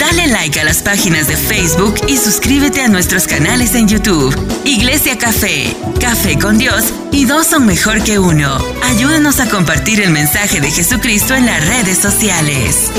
Dale 0.00 0.28
like 0.28 0.58
a 0.58 0.64
las 0.64 0.82
páginas 0.82 1.28
de 1.28 1.36
Facebook 1.36 1.94
y 2.08 2.16
suscríbete 2.16 2.80
a 2.80 2.88
nuestros 2.88 3.26
canales 3.26 3.74
en 3.74 3.86
YouTube. 3.86 4.34
Iglesia 4.64 5.18
Café, 5.18 5.76
Café 6.00 6.38
con 6.38 6.56
Dios 6.56 6.94
y 7.12 7.26
dos 7.26 7.48
son 7.48 7.66
mejor 7.66 8.02
que 8.02 8.18
uno. 8.18 8.56
Ayúdanos 8.82 9.40
a 9.40 9.50
compartir 9.50 10.00
el 10.00 10.10
mensaje 10.10 10.62
de 10.62 10.70
Jesucristo 10.70 11.34
en 11.34 11.44
las 11.44 11.68
redes 11.68 11.98
sociales. 11.98 12.90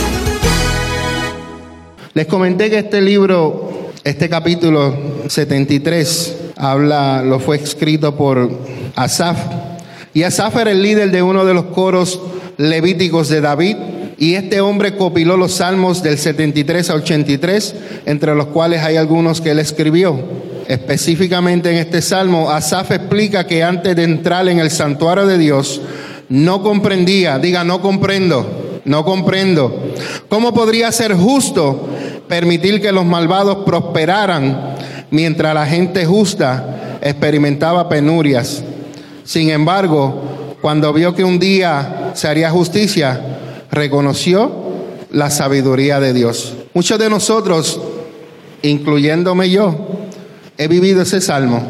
Les 2.13 2.27
comenté 2.27 2.69
que 2.69 2.77
este 2.77 3.01
libro, 3.01 3.93
este 4.03 4.29
capítulo 4.29 4.95
73, 5.27 6.35
habla, 6.55 7.23
lo 7.23 7.39
fue 7.39 7.57
escrito 7.57 8.15
por 8.15 8.47
Asaf. 8.95 9.39
Y 10.13 10.21
Asaf 10.21 10.55
era 10.55 10.69
el 10.69 10.83
líder 10.83 11.09
de 11.09 11.23
uno 11.23 11.45
de 11.45 11.55
los 11.55 11.65
coros 11.65 12.21
levíticos 12.57 13.27
de 13.29 13.41
David. 13.41 13.77
Y 14.21 14.35
este 14.35 14.61
hombre 14.61 14.95
copiló 14.97 15.35
los 15.35 15.53
salmos 15.53 16.03
del 16.03 16.19
73 16.19 16.91
a 16.91 16.93
83, 16.93 17.75
entre 18.05 18.35
los 18.35 18.45
cuales 18.45 18.83
hay 18.83 18.95
algunos 18.95 19.41
que 19.41 19.49
él 19.49 19.57
escribió. 19.57 20.15
Específicamente 20.67 21.71
en 21.71 21.77
este 21.77 22.03
salmo, 22.03 22.51
Asaf 22.51 22.91
explica 22.91 23.47
que 23.47 23.63
antes 23.63 23.95
de 23.95 24.03
entrar 24.03 24.47
en 24.47 24.59
el 24.59 24.69
santuario 24.69 25.25
de 25.25 25.39
Dios, 25.39 25.81
no 26.29 26.61
comprendía, 26.61 27.39
diga, 27.39 27.63
no 27.63 27.81
comprendo, 27.81 28.81
no 28.85 29.03
comprendo. 29.03 29.91
¿Cómo 30.29 30.53
podría 30.53 30.91
ser 30.91 31.15
justo 31.15 31.89
permitir 32.27 32.79
que 32.79 32.91
los 32.91 33.05
malvados 33.05 33.65
prosperaran 33.65 34.75
mientras 35.09 35.55
la 35.55 35.65
gente 35.65 36.05
justa 36.05 36.99
experimentaba 37.01 37.89
penurias? 37.89 38.63
Sin 39.23 39.49
embargo, 39.49 40.57
cuando 40.61 40.93
vio 40.93 41.15
que 41.15 41.23
un 41.23 41.39
día 41.39 42.11
se 42.13 42.27
haría 42.27 42.51
justicia, 42.51 43.19
reconoció 43.71 44.51
la 45.11 45.29
sabiduría 45.29 45.99
de 45.99 46.13
Dios. 46.13 46.53
Muchos 46.73 46.99
de 46.99 47.09
nosotros, 47.09 47.79
incluyéndome 48.61 49.49
yo, 49.49 49.75
he 50.57 50.67
vivido 50.67 51.01
ese 51.01 51.21
salmo, 51.21 51.61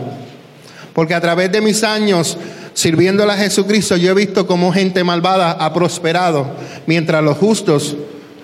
porque 0.93 1.13
a 1.13 1.21
través 1.21 1.51
de 1.51 1.61
mis 1.61 1.83
años 1.83 2.37
sirviéndole 2.73 3.33
a 3.33 3.37
Jesucristo, 3.37 3.97
yo 3.97 4.11
he 4.11 4.15
visto 4.15 4.47
cómo 4.47 4.71
gente 4.71 5.03
malvada 5.03 5.51
ha 5.51 5.73
prosperado, 5.73 6.47
mientras 6.87 7.23
los 7.23 7.37
justos 7.37 7.95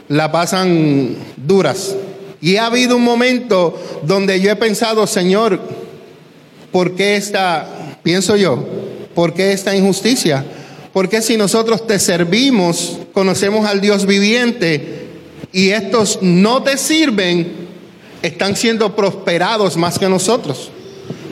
la 0.09 0.31
pasan 0.31 1.15
duras. 1.37 1.95
Y 2.41 2.57
ha 2.57 2.67
habido 2.67 2.95
un 2.95 3.03
momento 3.03 3.77
donde 4.03 4.39
yo 4.39 4.51
he 4.51 4.55
pensado, 4.55 5.07
Señor, 5.07 5.59
¿por 6.71 6.95
qué 6.95 7.15
esta, 7.15 7.67
pienso 8.03 8.35
yo, 8.35 8.63
por 9.15 9.33
qué 9.33 9.53
esta 9.53 9.75
injusticia? 9.75 10.45
Porque 10.93 11.21
si 11.21 11.37
nosotros 11.37 11.87
te 11.87 11.99
servimos, 11.99 12.96
conocemos 13.17 13.67
al 13.67 13.81
Dios 13.81 14.05
viviente 14.05 15.07
y 15.51 15.69
estos 15.69 16.19
no 16.21 16.61
te 16.61 16.77
sirven, 16.77 17.51
están 18.21 18.55
siendo 18.55 18.95
prosperados 18.95 19.75
más 19.75 19.97
que 19.97 20.07
nosotros? 20.07 20.69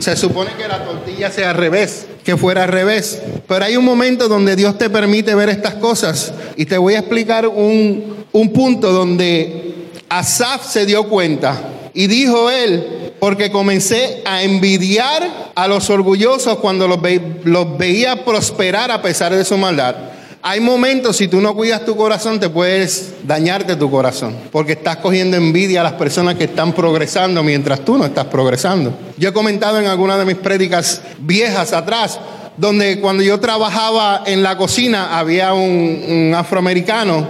Se 0.00 0.16
supone 0.16 0.50
que 0.58 0.66
la 0.66 0.84
tortilla 0.84 1.30
sea 1.30 1.50
al 1.50 1.56
revés, 1.56 2.06
que 2.24 2.36
fuera 2.36 2.64
al 2.64 2.70
revés. 2.70 3.22
Pero 3.46 3.64
hay 3.64 3.76
un 3.76 3.84
momento 3.84 4.26
donde 4.26 4.56
Dios 4.56 4.76
te 4.78 4.90
permite 4.90 5.36
ver 5.36 5.48
estas 5.48 5.74
cosas. 5.74 6.32
Y 6.56 6.64
te 6.64 6.76
voy 6.76 6.94
a 6.94 6.98
explicar 6.98 7.46
un, 7.46 8.16
un 8.32 8.52
punto 8.52 8.90
donde 8.90 9.74
Asaf 10.08 10.68
se 10.68 10.86
dio 10.86 11.04
cuenta. 11.04 11.56
Y 11.94 12.08
dijo 12.08 12.50
él, 12.50 13.12
porque 13.20 13.52
comencé 13.52 14.22
a 14.24 14.42
envidiar 14.42 15.52
a 15.54 15.68
los 15.68 15.88
orgullosos 15.88 16.58
cuando 16.58 16.88
los, 16.88 17.00
ve, 17.00 17.20
los 17.44 17.78
veía 17.78 18.24
prosperar 18.24 18.90
a 18.90 19.02
pesar 19.02 19.32
de 19.32 19.44
su 19.44 19.56
maldad. 19.56 20.15
Hay 20.48 20.60
momentos, 20.60 21.16
si 21.16 21.26
tú 21.26 21.40
no 21.40 21.56
cuidas 21.56 21.84
tu 21.84 21.96
corazón, 21.96 22.38
te 22.38 22.48
puedes 22.48 23.14
dañarte 23.24 23.74
tu 23.74 23.90
corazón, 23.90 24.32
porque 24.52 24.74
estás 24.74 24.98
cogiendo 24.98 25.36
envidia 25.36 25.80
a 25.80 25.82
las 25.82 25.94
personas 25.94 26.36
que 26.36 26.44
están 26.44 26.72
progresando 26.72 27.42
mientras 27.42 27.84
tú 27.84 27.98
no 27.98 28.04
estás 28.04 28.26
progresando. 28.26 28.96
Yo 29.16 29.30
he 29.30 29.32
comentado 29.32 29.80
en 29.80 29.86
alguna 29.86 30.16
de 30.16 30.24
mis 30.24 30.36
prédicas 30.36 31.02
viejas 31.18 31.72
atrás, 31.72 32.20
donde 32.56 33.00
cuando 33.00 33.24
yo 33.24 33.40
trabajaba 33.40 34.22
en 34.24 34.44
la 34.44 34.56
cocina 34.56 35.18
había 35.18 35.52
un, 35.52 36.04
un 36.08 36.34
afroamericano 36.36 37.26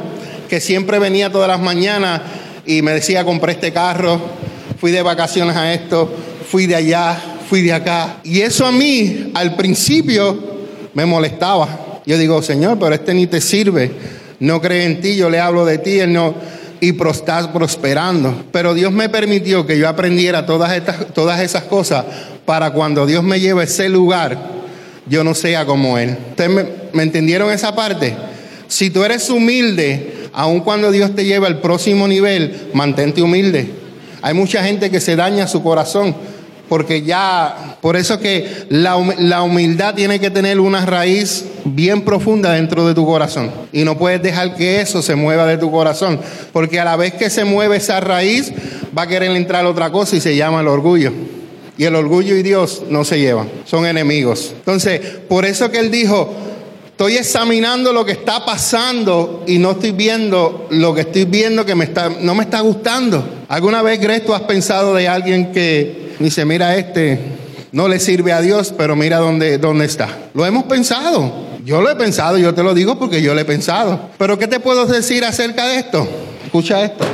que 0.46 0.60
siempre 0.60 0.98
venía 0.98 1.32
todas 1.32 1.48
las 1.48 1.60
mañanas 1.62 2.20
y 2.66 2.82
me 2.82 2.92
decía, 2.92 3.24
compré 3.24 3.52
este 3.52 3.72
carro, 3.72 4.20
fui 4.78 4.92
de 4.92 5.00
vacaciones 5.00 5.56
a 5.56 5.72
esto, 5.72 6.06
fui 6.50 6.66
de 6.66 6.74
allá, 6.74 7.18
fui 7.48 7.62
de 7.62 7.72
acá. 7.72 8.18
Y 8.24 8.42
eso 8.42 8.66
a 8.66 8.72
mí 8.72 9.30
al 9.32 9.56
principio 9.56 10.36
me 10.92 11.06
molestaba. 11.06 11.85
Yo 12.06 12.16
digo, 12.16 12.40
Señor, 12.40 12.78
pero 12.78 12.94
este 12.94 13.12
ni 13.14 13.26
te 13.26 13.40
sirve, 13.40 13.90
no 14.38 14.60
cree 14.62 14.84
en 14.84 15.00
ti, 15.00 15.16
yo 15.16 15.28
le 15.28 15.40
hablo 15.40 15.64
de 15.64 15.78
ti, 15.78 15.98
él 15.98 16.12
no, 16.12 16.34
y 16.80 16.96
estás 17.10 17.48
prosperando. 17.48 18.44
Pero 18.52 18.74
Dios 18.74 18.92
me 18.92 19.08
permitió 19.08 19.66
que 19.66 19.76
yo 19.76 19.88
aprendiera 19.88 20.46
todas, 20.46 20.72
estas, 20.76 21.12
todas 21.12 21.40
esas 21.40 21.64
cosas 21.64 22.04
para 22.44 22.70
cuando 22.70 23.06
Dios 23.06 23.24
me 23.24 23.40
lleve 23.40 23.62
a 23.62 23.64
ese 23.64 23.88
lugar, 23.88 24.38
yo 25.08 25.24
no 25.24 25.34
sea 25.34 25.66
como 25.66 25.98
Él. 25.98 26.16
¿Ustedes 26.30 26.50
me, 26.50 26.66
me 26.92 27.02
entendieron 27.02 27.50
esa 27.50 27.74
parte? 27.74 28.14
Si 28.68 28.90
tú 28.90 29.04
eres 29.04 29.28
humilde, 29.28 30.28
aun 30.32 30.60
cuando 30.60 30.92
Dios 30.92 31.14
te 31.14 31.24
lleve 31.24 31.48
al 31.48 31.60
próximo 31.60 32.06
nivel, 32.06 32.68
mantente 32.72 33.20
humilde. 33.20 33.68
Hay 34.22 34.34
mucha 34.34 34.62
gente 34.62 34.90
que 34.90 35.00
se 35.00 35.16
daña 35.16 35.48
su 35.48 35.62
corazón 35.62 36.14
porque 36.68 37.02
ya, 37.02 37.76
por 37.80 37.96
eso 37.96 38.18
que 38.18 38.66
la, 38.68 38.96
la, 39.18 39.42
humildad 39.42 39.94
tiene 39.94 40.18
que 40.18 40.30
tener 40.30 40.58
una 40.58 40.84
raíz 40.84 41.44
bien 41.64 42.02
profunda 42.02 42.52
dentro 42.52 42.86
de 42.86 42.94
tu 42.94 43.06
corazón. 43.06 43.50
Y 43.72 43.84
no 43.84 43.96
puedes 43.96 44.22
dejar 44.22 44.56
que 44.56 44.80
eso 44.80 45.02
se 45.02 45.14
mueva 45.14 45.46
de 45.46 45.58
tu 45.58 45.70
corazón, 45.70 46.20
porque 46.52 46.80
a 46.80 46.84
la 46.84 46.96
vez 46.96 47.14
que 47.14 47.30
se 47.30 47.44
mueve 47.44 47.76
esa 47.76 48.00
raíz, 48.00 48.52
va 48.96 49.02
a 49.02 49.06
querer 49.06 49.30
entrar 49.32 49.64
otra 49.66 49.90
cosa 49.90 50.16
y 50.16 50.20
se 50.20 50.36
llama 50.36 50.60
el 50.60 50.68
orgullo. 50.68 51.12
Y 51.78 51.84
el 51.84 51.94
orgullo 51.94 52.34
y 52.34 52.42
Dios 52.42 52.84
no 52.88 53.04
se 53.04 53.20
llevan, 53.20 53.48
son 53.64 53.86
enemigos. 53.86 54.52
Entonces, 54.56 55.00
por 55.28 55.44
eso 55.44 55.70
que 55.70 55.78
él 55.78 55.90
dijo, 55.90 56.34
estoy 56.86 57.18
examinando 57.18 57.92
lo 57.92 58.06
que 58.06 58.12
está 58.12 58.46
pasando 58.46 59.44
y 59.46 59.58
no 59.58 59.72
estoy 59.72 59.92
viendo 59.92 60.66
lo 60.70 60.94
que 60.94 61.02
estoy 61.02 61.26
viendo 61.26 61.66
que 61.66 61.74
me 61.74 61.84
está, 61.84 62.08
no 62.08 62.34
me 62.34 62.44
está 62.44 62.60
gustando. 62.60 63.22
¿Alguna 63.48 63.82
vez, 63.82 64.00
Gres, 64.00 64.24
tú 64.24 64.32
has 64.32 64.40
pensado 64.42 64.94
de 64.94 65.06
alguien 65.06 65.52
que 65.52 66.05
dice, 66.18 66.44
mira, 66.44 66.76
este 66.76 67.18
no 67.72 67.88
le 67.88 67.98
sirve 67.98 68.32
a 68.32 68.40
Dios, 68.40 68.74
pero 68.76 68.96
mira 68.96 69.18
dónde, 69.18 69.58
dónde 69.58 69.84
está? 69.84 70.08
Lo 70.34 70.46
hemos 70.46 70.64
pensado. 70.64 71.46
Yo 71.64 71.82
lo 71.82 71.90
he 71.90 71.96
pensado, 71.96 72.38
yo 72.38 72.54
te 72.54 72.62
lo 72.62 72.74
digo 72.74 72.98
porque 72.98 73.20
yo 73.20 73.34
lo 73.34 73.40
he 73.40 73.44
pensado. 73.44 74.10
Pero 74.18 74.38
¿qué 74.38 74.46
te 74.46 74.60
puedo 74.60 74.86
decir 74.86 75.24
acerca 75.24 75.66
de 75.66 75.78
esto? 75.78 76.06
Escucha 76.44 76.84
esto. 76.84 77.04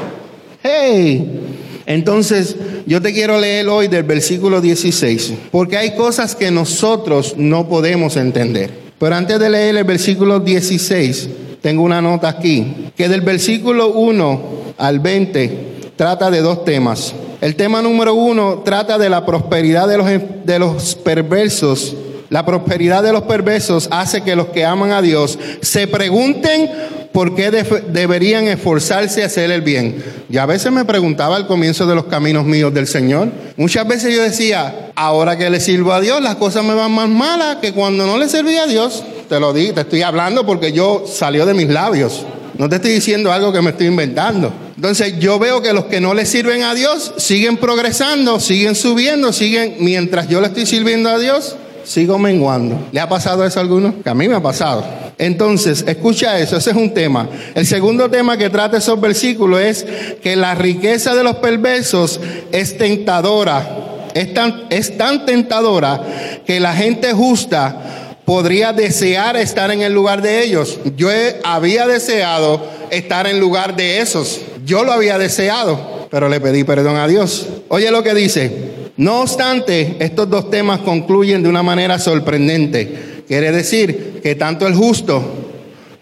Hey, 0.63 1.41
entonces, 1.87 2.55
yo 2.87 3.01
te 3.01 3.13
quiero 3.13 3.41
leer 3.41 3.69
hoy 3.69 3.89
del 3.89 4.05
versículo 4.05 4.61
16, 4.61 5.33
porque 5.51 5.77
hay 5.77 5.95
cosas 5.97 6.37
que 6.37 6.51
nosotros 6.51 7.34
no 7.37 7.69
podemos 7.69 8.17
entender. 8.17 8.71
Pero 8.99 9.17
antes 9.17 9.41
de 9.41 9.51
leer 9.51 9.77
el 9.77 9.84
versículo 9.84 10.39
16, 10.39 11.29
tengo 11.61 11.83
una 11.83 12.01
nota 12.01 12.29
aquí, 12.29 12.91
que 12.97 13.09
del 13.09 13.23
versículo 13.23 13.95
1 13.95 14.43
al 14.79 15.01
20 15.01 15.93
trata 15.97 16.31
de 16.31 16.41
dos 16.41 16.65
temas. 16.65 17.15
El 17.42 17.56
tema 17.56 17.82
número 17.82 18.14
uno 18.14 18.62
trata 18.64 18.98
de 18.98 19.08
la 19.08 19.26
prosperidad 19.26 19.88
de 19.88 19.97
los, 19.97 20.06
de 20.44 20.58
los 20.60 20.94
perversos. 20.94 21.92
La 22.28 22.47
prosperidad 22.47 23.03
de 23.03 23.12
los 23.12 23.22
perversos 23.22 23.88
hace 23.91 24.20
que 24.20 24.36
los 24.36 24.47
que 24.50 24.64
aman 24.64 24.92
a 24.92 25.03
Dios 25.03 25.36
se 25.60 25.88
pregunten 25.88 26.70
por 27.10 27.34
qué 27.34 27.50
de, 27.50 27.64
deberían 27.88 28.47
esforzarse 28.47 29.25
a 29.25 29.26
hacer 29.26 29.50
el 29.50 29.60
bien. 29.60 30.04
Y 30.30 30.38
a 30.38 30.47
veces 30.47 30.70
me 30.70 30.84
preguntaba 30.84 31.34
al 31.34 31.48
comienzo 31.48 31.84
de 31.84 31.97
los 31.97 32.04
caminos 32.04 32.44
míos 32.44 32.72
del 32.72 32.86
Señor. 32.86 33.32
Muchas 33.56 33.88
veces 33.88 34.14
yo 34.14 34.22
decía, 34.22 34.92
ahora 34.94 35.36
que 35.36 35.50
le 35.50 35.59
sirvo 35.59 35.92
a 35.92 36.00
Dios, 36.00 36.22
las 36.22 36.36
cosas 36.36 36.64
me 36.64 36.74
van 36.74 36.92
más 36.92 37.09
malas 37.09 37.56
que 37.56 37.72
cuando 37.72 38.06
no 38.06 38.19
le 38.19 38.28
servía 38.28 38.62
a 38.62 38.66
Dios. 38.69 39.03
Te 39.28 39.41
lo 39.41 39.53
di, 39.53 39.72
te 39.72 39.80
estoy 39.80 40.03
hablando 40.03 40.47
porque 40.47 40.70
yo 40.70 41.06
salió 41.09 41.44
de 41.44 41.54
mis 41.54 41.69
labios. 41.69 42.24
No 42.59 42.69
te 42.69 42.77
estoy 42.77 42.93
diciendo 42.93 43.33
algo 43.33 43.53
que 43.53 43.63
me 43.63 43.71
estoy 43.71 43.87
inventando. 43.87 44.53
Entonces 44.77 45.19
yo 45.19 45.39
veo 45.39 45.63
que 45.63 45.72
los 45.72 45.87
que 45.87 46.01
no 46.01 46.15
le 46.15 46.27
sirven 46.27 46.63
a 46.63 46.75
Dios 46.75 47.15
siguen 47.16 47.57
progresando, 47.57 48.41
siguen 48.41 48.75
subiendo, 48.75 49.33
siguen, 49.33 49.77
mientras 49.81 50.28
yo 50.28 50.41
le 50.41 50.49
estoy 50.49 50.66
sirviendo 50.66 51.09
a 51.09 51.19
Dios, 51.19 51.57
sigo 51.84 52.19
menguando. 52.19 52.89
¿Le 52.93 53.01
ha 53.01 53.09
pasado 53.09 53.45
eso 53.45 53.59
a 53.59 53.63
alguno? 53.63 53.95
Que 54.03 54.10
a 54.10 54.15
mí 54.15 54.28
me 54.28 54.37
ha 54.37 54.43
pasado. 54.43 54.84
Entonces, 55.19 55.84
escucha 55.87 56.39
eso, 56.39 56.57
ese 56.57 56.71
es 56.71 56.77
un 56.77 56.93
tema. 56.93 57.28
El 57.54 57.66
segundo 57.66 58.10
tema 58.10 58.37
que 58.37 58.51
trata 58.51 58.78
esos 58.78 59.01
versículos 59.01 59.60
es 59.60 59.87
que 60.22 60.37
la 60.37 60.55
riqueza 60.55 61.15
de 61.15 61.22
los 61.22 61.37
perversos 61.37 62.21
es 62.51 62.77
tentadora. 62.77 63.78
Es 64.15 64.34
tan, 64.34 64.65
es 64.69 64.98
tan 64.98 65.25
tentadora 65.25 66.03
que 66.45 66.60
la 66.60 66.75
gente 66.75 67.13
justa 67.13 68.02
podría 68.24 68.72
desear 68.72 69.36
estar 69.36 69.71
en 69.71 69.83
el 69.83 69.92
lugar 69.92 70.22
de 70.22 70.42
ellos. 70.45 70.78
Yo 70.97 71.09
había 71.45 71.86
deseado 71.86 72.65
estar 72.91 73.27
en 73.27 73.41
lugar 73.41 73.77
de 73.77 74.01
esos. 74.01 74.41
Yo 74.65 74.84
lo 74.84 74.92
había 74.92 75.19
deseado, 75.19 76.09
pero 76.10 76.28
le 76.28 76.41
pedí 76.41 76.65
perdón 76.65 76.97
a 76.97 77.09
Dios. 77.09 77.47
Oye 77.69 77.91
lo 77.91 78.03
que 78.03 78.15
dice. 78.15 78.83
No 78.97 79.22
obstante, 79.22 79.97
estos 80.01 80.28
dos 80.28 80.51
temas 80.51 80.80
concluyen 80.80 81.42
de 81.42 81.48
una 81.48 81.63
manera 81.63 81.98
sorprendente. 81.98 83.24
Quiere 83.27 83.51
decir 83.51 84.21
que 84.22 84.34
tanto 84.34 84.66
el 84.66 84.74
justo 84.74 85.22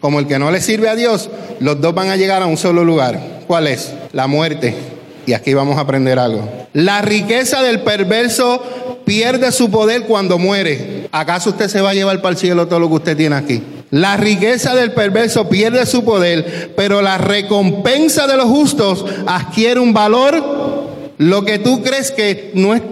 como 0.01 0.19
el 0.19 0.27
que 0.27 0.39
no 0.39 0.51
le 0.51 0.61
sirve 0.61 0.89
a 0.89 0.97
Dios, 0.97 1.31
los 1.61 1.81
dos 1.81 1.95
van 1.95 2.09
a 2.09 2.17
llegar 2.17 2.43
a 2.43 2.47
un 2.47 2.57
solo 2.57 2.85
lugar. 2.85 3.43
¿Cuál 3.47 3.69
es? 3.69 3.93
La 4.13 4.27
muerte. 4.27 4.75
Y 5.27 5.33
aquí 5.33 5.55
vamos 5.55 5.77
a 5.77 5.83
aprender 5.83 6.19
algo. 6.19 6.49
La 6.73 7.03
riqueza 7.03 7.63
del 7.63 7.81
perverso 7.81 8.63
pierde 9.11 9.51
su 9.51 9.73
poder 9.73 10.03
cuando 10.03 10.39
muere. 10.39 11.09
¿Acaso 11.11 11.51
usted 11.51 11.67
se 11.67 11.81
va 11.81 11.91
a 11.91 11.95
llevar 11.95 12.23
para 12.23 12.31
el 12.31 12.39
cielo 12.39 12.69
todo 12.69 12.79
lo 12.79 12.87
que 12.87 12.95
usted 12.95 13.17
tiene 13.17 13.35
aquí? 13.35 13.61
La 13.91 14.17
riqueza 14.17 14.77
del 14.77 14.93
perverso 14.93 15.49
pierde 15.49 15.85
su 15.85 16.05
poder, 16.05 16.75
pero 16.77 17.03
la 17.03 17.19
recompensa 17.19 18.29
de 18.29 18.37
los 18.37 18.47
justos 18.47 19.05
adquiere 19.27 19.81
un 19.81 19.93
valor. 19.93 20.41
Lo 21.19 21.45
que 21.45 21.59
tú 21.59 21.83
crees 21.83 22.13
que 22.13 22.53
no 22.55 22.73
es 22.73 22.83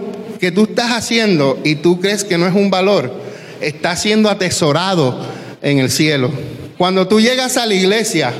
que 0.41 0.51
tú 0.51 0.63
estás 0.63 0.91
haciendo 0.91 1.57
y 1.63 1.75
tú 1.75 2.01
crees 2.01 2.25
que 2.25 2.37
no 2.37 2.47
es 2.47 2.53
un 2.53 2.69
valor, 2.69 3.13
está 3.61 3.95
siendo 3.95 4.29
atesorado 4.29 5.21
en 5.61 5.79
el 5.79 5.89
cielo. 5.89 6.31
Cuando 6.77 7.07
tú 7.07 7.21
llegas 7.21 7.55
a 7.55 7.65
la 7.65 7.75
iglesia 7.75 8.33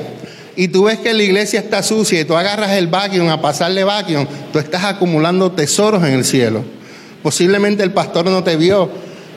y 0.58 0.68
tú 0.68 0.84
ves 0.84 1.00
que 1.00 1.14
la 1.14 1.24
iglesia 1.24 1.62
está 1.62 1.82
sucia 1.82 2.20
y 2.20 2.26
tú 2.26 2.36
agarras 2.36 2.72
el 2.72 2.88
vacuum 2.88 3.30
a 3.30 3.42
pasarle 3.42 3.86
vacuum, 3.86 4.28
tú 4.52 4.60
estás 4.60 4.84
acumulando 4.84 5.54
tesoros 5.54 6.04
en 6.04 6.16
el 6.16 6.26
cielo. 6.26 6.79
Posiblemente 7.22 7.84
el 7.84 7.92
pastor 7.92 8.26
no 8.28 8.44
te 8.44 8.56
vio 8.56 8.90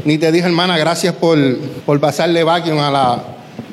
ni 0.04 0.18
te 0.18 0.32
dijo, 0.32 0.46
hermana, 0.46 0.78
gracias 0.78 1.14
por, 1.14 1.38
por 1.86 2.00
pasarle 2.00 2.42
vacuum 2.42 2.78
a 2.78 2.90
la... 2.90 3.22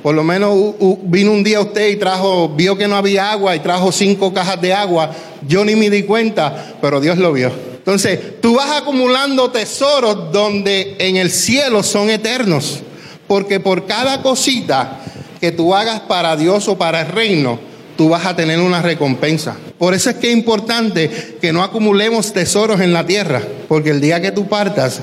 Por 0.04 0.16
lo 0.16 0.24
menos 0.24 0.76
vino 1.04 1.32
un 1.32 1.44
día 1.44 1.60
usted 1.60 1.90
y 1.90 1.98
trajo, 1.98 2.50
vio 2.50 2.78
que 2.78 2.88
no 2.88 2.96
había 2.96 3.32
agua 3.32 3.56
y 3.56 3.60
trajo 3.60 3.92
cinco 3.92 4.34
cajas 4.34 4.62
de 4.62 4.74
agua. 4.74 5.12
Yo 5.46 5.66
ni 5.66 5.76
me 5.76 5.90
di 5.90 6.04
cuenta, 6.04 6.76
pero 6.80 7.02
Dios 7.02 7.18
lo 7.18 7.34
vio. 7.34 7.52
Entonces, 7.76 8.40
tú 8.42 8.56
vas 8.56 8.82
acumulando 8.82 9.52
tesoros 9.52 10.32
donde 10.32 10.96
en 11.00 11.18
el 11.18 11.30
cielo 11.30 11.84
son 11.84 12.10
eternos. 12.10 12.80
Porque 13.28 13.60
por 13.60 13.88
cada 13.88 14.22
cosita 14.22 15.00
que 15.42 15.52
tú 15.52 15.76
hagas 15.76 16.00
para 16.02 16.38
Dios 16.38 16.68
o 16.70 16.78
para 16.78 17.02
el 17.02 17.08
reino, 17.08 17.60
tú 18.00 18.07
vas 18.07 18.25
a 18.25 18.34
tener 18.34 18.62
una 18.62 18.81
recompensa. 18.81 19.57
Por 19.78 19.94
eso 19.94 20.10
es 20.10 20.16
que 20.16 20.31
es 20.31 20.34
importante 20.34 21.12
que 21.42 21.51
no 21.51 21.63
acumulemos 21.63 22.31
tesoros 22.31 22.80
en 22.80 22.94
la 22.94 23.06
tierra, 23.06 23.42
porque 23.68 23.90
el 23.90 24.00
día 24.00 24.22
que 24.22 24.31
tú 24.31 24.48
partas, 24.48 25.01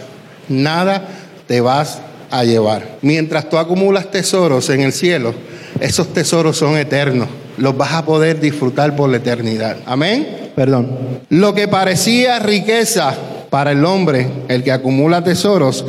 nada 0.48 1.06
te 1.46 1.60
vas 1.60 1.98
a 2.30 2.44
llevar. 2.44 2.96
Mientras 3.02 3.50
tú 3.50 3.58
acumulas 3.58 4.10
tesoros 4.10 4.70
en 4.70 4.80
el 4.80 4.94
cielo, 4.94 5.34
esos 5.78 6.14
tesoros 6.14 6.56
son 6.56 6.78
eternos. 6.78 7.28
Los 7.58 7.76
vas 7.76 7.92
a 7.92 8.06
poder 8.06 8.40
disfrutar 8.40 8.96
por 8.96 9.10
la 9.10 9.18
eternidad. 9.18 9.76
Amén. 9.84 10.52
Perdón. 10.56 10.96
Lo 11.28 11.52
que 11.52 11.68
parecía 11.68 12.38
riqueza 12.38 13.14
para 13.50 13.72
el 13.72 13.84
hombre, 13.84 14.26
el 14.48 14.64
que 14.64 14.72
acumula 14.72 15.22
tesoros, 15.22 15.84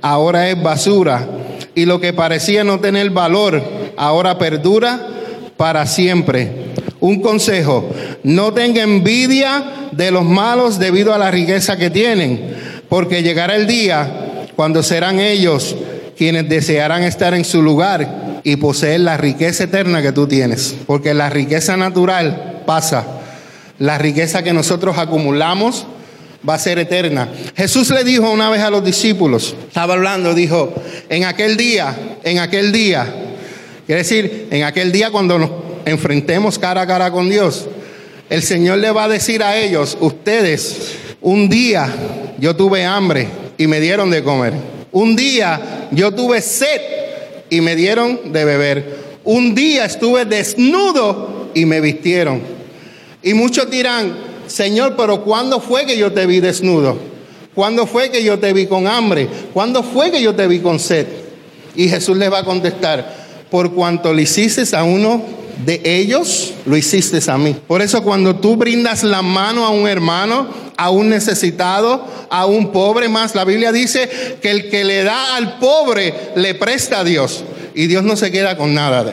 ahora 0.00 0.48
es 0.48 0.62
basura. 0.62 1.26
Y 1.74 1.86
lo 1.86 2.00
que 2.00 2.12
parecía 2.12 2.62
no 2.62 2.78
tener 2.78 3.10
valor, 3.10 3.60
ahora 3.96 4.38
perdura 4.38 5.08
para 5.56 5.86
siempre. 5.86 6.72
Un 7.00 7.20
consejo, 7.20 7.90
no 8.22 8.52
tenga 8.52 8.82
envidia 8.82 9.88
de 9.92 10.10
los 10.10 10.24
malos 10.24 10.78
debido 10.78 11.12
a 11.12 11.18
la 11.18 11.30
riqueza 11.30 11.76
que 11.76 11.90
tienen 11.90 12.72
porque 12.92 13.22
llegará 13.22 13.56
el 13.56 13.66
día 13.66 14.50
cuando 14.54 14.82
serán 14.82 15.18
ellos 15.18 15.74
quienes 16.14 16.46
desearán 16.46 17.02
estar 17.04 17.32
en 17.32 17.42
su 17.42 17.62
lugar 17.62 18.40
y 18.44 18.56
poseer 18.56 19.00
la 19.00 19.16
riqueza 19.16 19.64
eterna 19.64 20.02
que 20.02 20.12
tú 20.12 20.26
tienes, 20.26 20.74
porque 20.86 21.14
la 21.14 21.30
riqueza 21.30 21.74
natural 21.78 22.60
pasa, 22.66 23.06
la 23.78 23.96
riqueza 23.96 24.42
que 24.42 24.52
nosotros 24.52 24.98
acumulamos 24.98 25.86
va 26.46 26.52
a 26.52 26.58
ser 26.58 26.78
eterna. 26.78 27.30
Jesús 27.56 27.88
le 27.88 28.04
dijo 28.04 28.30
una 28.30 28.50
vez 28.50 28.60
a 28.60 28.68
los 28.68 28.84
discípulos, 28.84 29.56
estaba 29.68 29.94
hablando, 29.94 30.34
dijo, 30.34 30.74
en 31.08 31.24
aquel 31.24 31.56
día, 31.56 31.96
en 32.24 32.40
aquel 32.40 32.72
día, 32.72 33.06
quiere 33.86 34.02
decir, 34.02 34.48
en 34.50 34.64
aquel 34.64 34.92
día 34.92 35.10
cuando 35.10 35.38
nos 35.38 35.50
enfrentemos 35.84 36.58
cara 36.58 36.82
a 36.82 36.86
cara 36.86 37.10
con 37.10 37.28
Dios, 37.28 37.66
el 38.30 38.42
Señor 38.42 38.78
le 38.78 38.90
va 38.90 39.04
a 39.04 39.08
decir 39.08 39.42
a 39.42 39.58
ellos, 39.58 39.96
ustedes, 40.00 40.94
un 41.20 41.48
día 41.48 41.88
yo 42.38 42.56
tuve 42.56 42.84
hambre 42.84 43.28
y 43.58 43.66
me 43.66 43.80
dieron 43.80 44.10
de 44.10 44.22
comer. 44.22 44.54
Un 44.90 45.16
día 45.16 45.88
yo 45.90 46.12
tuve 46.12 46.40
sed 46.40 46.80
y 47.50 47.60
me 47.60 47.76
dieron 47.76 48.32
de 48.32 48.44
beber. 48.44 48.96
Un 49.24 49.54
día 49.54 49.84
estuve 49.84 50.24
desnudo 50.24 51.50
y 51.54 51.64
me 51.64 51.80
vistieron. 51.80 52.40
Y 53.22 53.34
muchos 53.34 53.70
dirán, 53.70 54.14
Señor, 54.46 54.96
pero 54.96 55.22
¿cuándo 55.22 55.60
fue 55.60 55.86
que 55.86 55.96
yo 55.96 56.12
te 56.12 56.26
vi 56.26 56.40
desnudo? 56.40 56.98
¿Cuándo 57.54 57.86
fue 57.86 58.10
que 58.10 58.24
yo 58.24 58.38
te 58.38 58.52
vi 58.52 58.66
con 58.66 58.86
hambre? 58.86 59.28
¿Cuándo 59.52 59.82
fue 59.82 60.10
que 60.10 60.22
yo 60.22 60.34
te 60.34 60.46
vi 60.46 60.60
con 60.60 60.78
sed? 60.78 61.06
Y 61.76 61.88
Jesús 61.88 62.16
les 62.16 62.32
va 62.32 62.40
a 62.40 62.44
contestar, 62.44 63.21
por 63.52 63.74
cuanto 63.74 64.14
le 64.14 64.22
hiciste 64.22 64.64
a 64.74 64.82
uno 64.82 65.22
de 65.62 65.82
ellos, 65.84 66.54
lo 66.64 66.74
hiciste 66.74 67.18
a 67.30 67.36
mí. 67.36 67.54
Por 67.68 67.82
eso 67.82 68.02
cuando 68.02 68.36
tú 68.36 68.56
brindas 68.56 69.02
la 69.02 69.20
mano 69.20 69.66
a 69.66 69.68
un 69.68 69.86
hermano, 69.86 70.48
a 70.78 70.88
un 70.88 71.10
necesitado, 71.10 72.02
a 72.30 72.46
un 72.46 72.72
pobre 72.72 73.10
más, 73.10 73.34
la 73.34 73.44
Biblia 73.44 73.70
dice 73.70 74.08
que 74.40 74.50
el 74.50 74.70
que 74.70 74.84
le 74.84 75.04
da 75.04 75.36
al 75.36 75.58
pobre 75.58 76.14
le 76.34 76.54
presta 76.54 77.00
a 77.00 77.04
Dios. 77.04 77.44
Y 77.74 77.88
Dios 77.88 78.04
no 78.04 78.16
se 78.16 78.32
queda 78.32 78.56
con 78.56 78.72
nada 78.72 79.04
de 79.04 79.12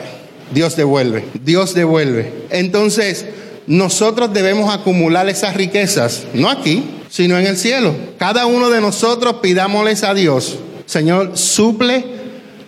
Dios 0.54 0.74
devuelve, 0.74 1.26
Dios 1.44 1.74
devuelve. 1.74 2.32
Entonces, 2.48 3.26
nosotros 3.66 4.32
debemos 4.32 4.72
acumular 4.72 5.28
esas 5.28 5.54
riquezas, 5.54 6.22
no 6.32 6.48
aquí, 6.48 6.82
sino 7.10 7.38
en 7.38 7.46
el 7.46 7.58
cielo. 7.58 7.94
Cada 8.18 8.46
uno 8.46 8.70
de 8.70 8.80
nosotros 8.80 9.36
pidámosles 9.42 10.02
a 10.02 10.14
Dios, 10.14 10.56
Señor, 10.86 11.36
suple 11.36 12.19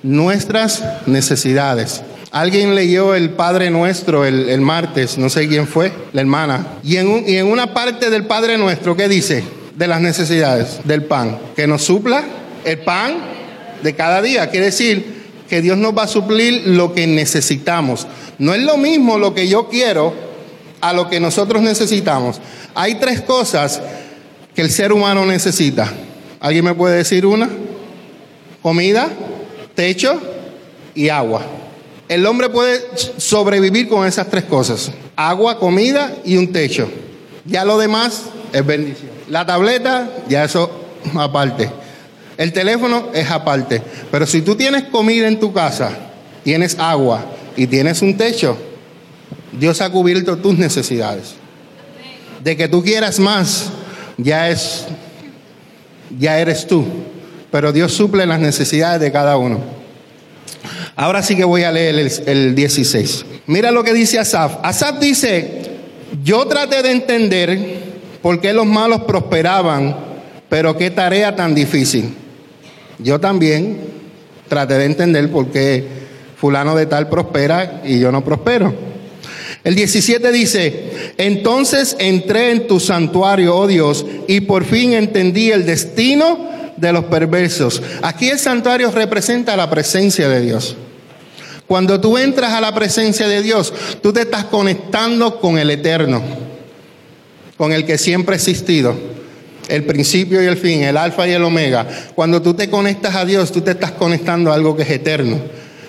nuestras 0.02 0.82
necesidades. 1.06 2.02
Alguien 2.30 2.74
leyó 2.74 3.14
el 3.14 3.30
Padre 3.30 3.70
Nuestro 3.70 4.24
el, 4.24 4.60
martes, 4.62 5.18
no 5.18 5.28
sé 5.28 5.48
quién 5.48 5.66
fue, 5.66 5.92
la 6.12 6.22
hermana. 6.22 6.66
Y 6.82 6.96
en, 6.96 7.28
y 7.28 7.36
en 7.36 7.46
una 7.46 7.74
parte 7.74 8.08
del 8.08 8.26
Padre 8.26 8.56
Nuestro, 8.56 8.96
¿qué 8.96 9.08
dice? 9.08 9.44
De 9.76 9.86
las 9.86 10.00
necesidades 10.00 10.80
del 10.84 11.04
pan. 11.04 11.38
Que 11.54 11.66
nos 11.66 11.82
supla 11.82 12.24
el 12.64 12.78
pan 12.78 13.16
de 13.82 13.94
cada 13.94 14.22
día. 14.22 14.48
Quiere 14.48 14.66
decir 14.66 15.22
que 15.48 15.60
Dios 15.60 15.76
nos 15.76 15.96
va 15.96 16.04
a 16.04 16.08
suplir 16.08 16.62
lo 16.68 16.94
que 16.94 17.06
necesitamos. 17.06 18.06
No 18.38 18.54
es 18.54 18.62
lo 18.62 18.78
mismo 18.78 19.18
lo 19.18 19.34
que 19.34 19.48
yo 19.48 19.68
quiero 19.68 20.14
a 20.80 20.94
lo 20.94 21.10
que 21.10 21.20
nosotros 21.20 21.60
necesitamos. 21.60 22.40
Hay 22.74 22.94
tres 22.94 23.20
cosas 23.20 23.82
que 24.54 24.62
el 24.62 24.70
ser 24.70 24.92
humano 24.92 25.26
necesita. 25.26 25.92
¿Alguien 26.40 26.64
me 26.64 26.74
puede 26.74 26.96
decir 26.96 27.26
una? 27.26 27.50
Comida, 28.62 29.08
techo 29.74 30.20
y 30.94 31.08
agua. 31.08 31.42
El 32.08 32.26
hombre 32.26 32.48
puede 32.48 32.82
sobrevivir 33.16 33.88
con 33.88 34.06
esas 34.06 34.28
tres 34.28 34.44
cosas. 34.44 34.92
Agua, 35.16 35.58
comida 35.58 36.14
y 36.24 36.36
un 36.36 36.52
techo. 36.52 36.88
Ya 37.44 37.64
lo 37.64 37.78
demás 37.78 38.24
es 38.52 38.66
bendición. 38.66 39.10
La 39.28 39.46
tableta, 39.46 40.10
ya 40.28 40.44
eso 40.44 40.70
aparte. 41.14 41.70
El 42.36 42.52
teléfono 42.52 43.08
es 43.14 43.30
aparte. 43.30 43.82
Pero 44.10 44.26
si 44.26 44.42
tú 44.42 44.56
tienes 44.56 44.84
comida 44.84 45.28
en 45.28 45.40
tu 45.40 45.52
casa, 45.52 45.90
tienes 46.44 46.78
agua 46.78 47.24
y 47.56 47.66
tienes 47.66 48.02
un 48.02 48.16
techo, 48.16 48.56
Dios 49.52 49.80
ha 49.80 49.90
cubierto 49.90 50.36
tus 50.36 50.58
necesidades. 50.58 51.34
De 52.42 52.56
que 52.56 52.68
tú 52.68 52.82
quieras 52.82 53.18
más, 53.18 53.70
ya 54.16 54.50
es, 54.50 54.86
ya 56.18 56.38
eres 56.38 56.66
tú. 56.66 56.84
Pero 57.52 57.70
Dios 57.70 57.92
suple 57.92 58.24
las 58.24 58.40
necesidades 58.40 58.98
de 59.00 59.12
cada 59.12 59.36
uno. 59.36 59.60
Ahora 60.96 61.22
sí 61.22 61.36
que 61.36 61.44
voy 61.44 61.64
a 61.64 61.70
leer 61.70 62.10
el, 62.26 62.54
16. 62.54 63.26
Mira 63.46 63.70
lo 63.70 63.84
que 63.84 63.92
dice 63.92 64.18
Asaf. 64.18 64.56
Asaf 64.62 64.98
dice, 64.98 65.60
yo 66.24 66.46
traté 66.46 66.82
de 66.82 66.90
entender 66.90 67.58
por 68.22 68.40
qué 68.40 68.54
los 68.54 68.64
malos 68.64 69.02
prosperaban, 69.02 69.94
pero 70.48 70.78
qué 70.78 70.90
tarea 70.90 71.36
tan 71.36 71.54
difícil. 71.54 72.14
Yo 72.98 73.20
también 73.20 73.78
traté 74.48 74.74
de 74.74 74.86
entender 74.86 75.30
por 75.30 75.48
qué 75.48 75.84
fulano 76.36 76.74
de 76.74 76.86
tal 76.86 77.10
prospera 77.10 77.82
y 77.84 77.98
yo 77.98 78.10
no 78.10 78.24
prospero. 78.24 78.72
El 79.62 79.74
17 79.74 80.32
dice, 80.32 80.90
entonces 81.18 81.96
entré 81.98 82.50
en 82.50 82.66
tu 82.66 82.80
santuario, 82.80 83.54
oh 83.54 83.66
Dios, 83.66 84.06
y 84.26 84.40
por 84.40 84.64
fin 84.64 84.94
entendí 84.94 85.50
el 85.50 85.66
destino 85.66 86.50
de 86.76 86.92
los 86.92 87.04
perversos. 87.04 87.82
Aquí 88.02 88.28
el 88.28 88.38
santuario 88.38 88.90
representa 88.90 89.56
la 89.56 89.70
presencia 89.70 90.28
de 90.28 90.40
Dios. 90.40 90.76
Cuando 91.66 92.00
tú 92.00 92.18
entras 92.18 92.52
a 92.52 92.60
la 92.60 92.74
presencia 92.74 93.28
de 93.28 93.42
Dios, 93.42 93.72
tú 94.02 94.12
te 94.12 94.22
estás 94.22 94.44
conectando 94.44 95.40
con 95.40 95.58
el 95.58 95.70
eterno, 95.70 96.22
con 97.56 97.72
el 97.72 97.86
que 97.86 97.96
siempre 97.96 98.34
ha 98.34 98.36
existido, 98.36 98.94
el 99.68 99.84
principio 99.84 100.42
y 100.42 100.46
el 100.46 100.56
fin, 100.56 100.82
el 100.82 100.96
alfa 100.96 101.26
y 101.26 101.32
el 101.32 101.42
omega. 101.44 101.86
Cuando 102.14 102.42
tú 102.42 102.52
te 102.54 102.68
conectas 102.68 103.14
a 103.14 103.24
Dios, 103.24 103.52
tú 103.52 103.62
te 103.62 103.70
estás 103.70 103.92
conectando 103.92 104.50
a 104.50 104.54
algo 104.54 104.76
que 104.76 104.82
es 104.82 104.90
eterno, 104.90 105.38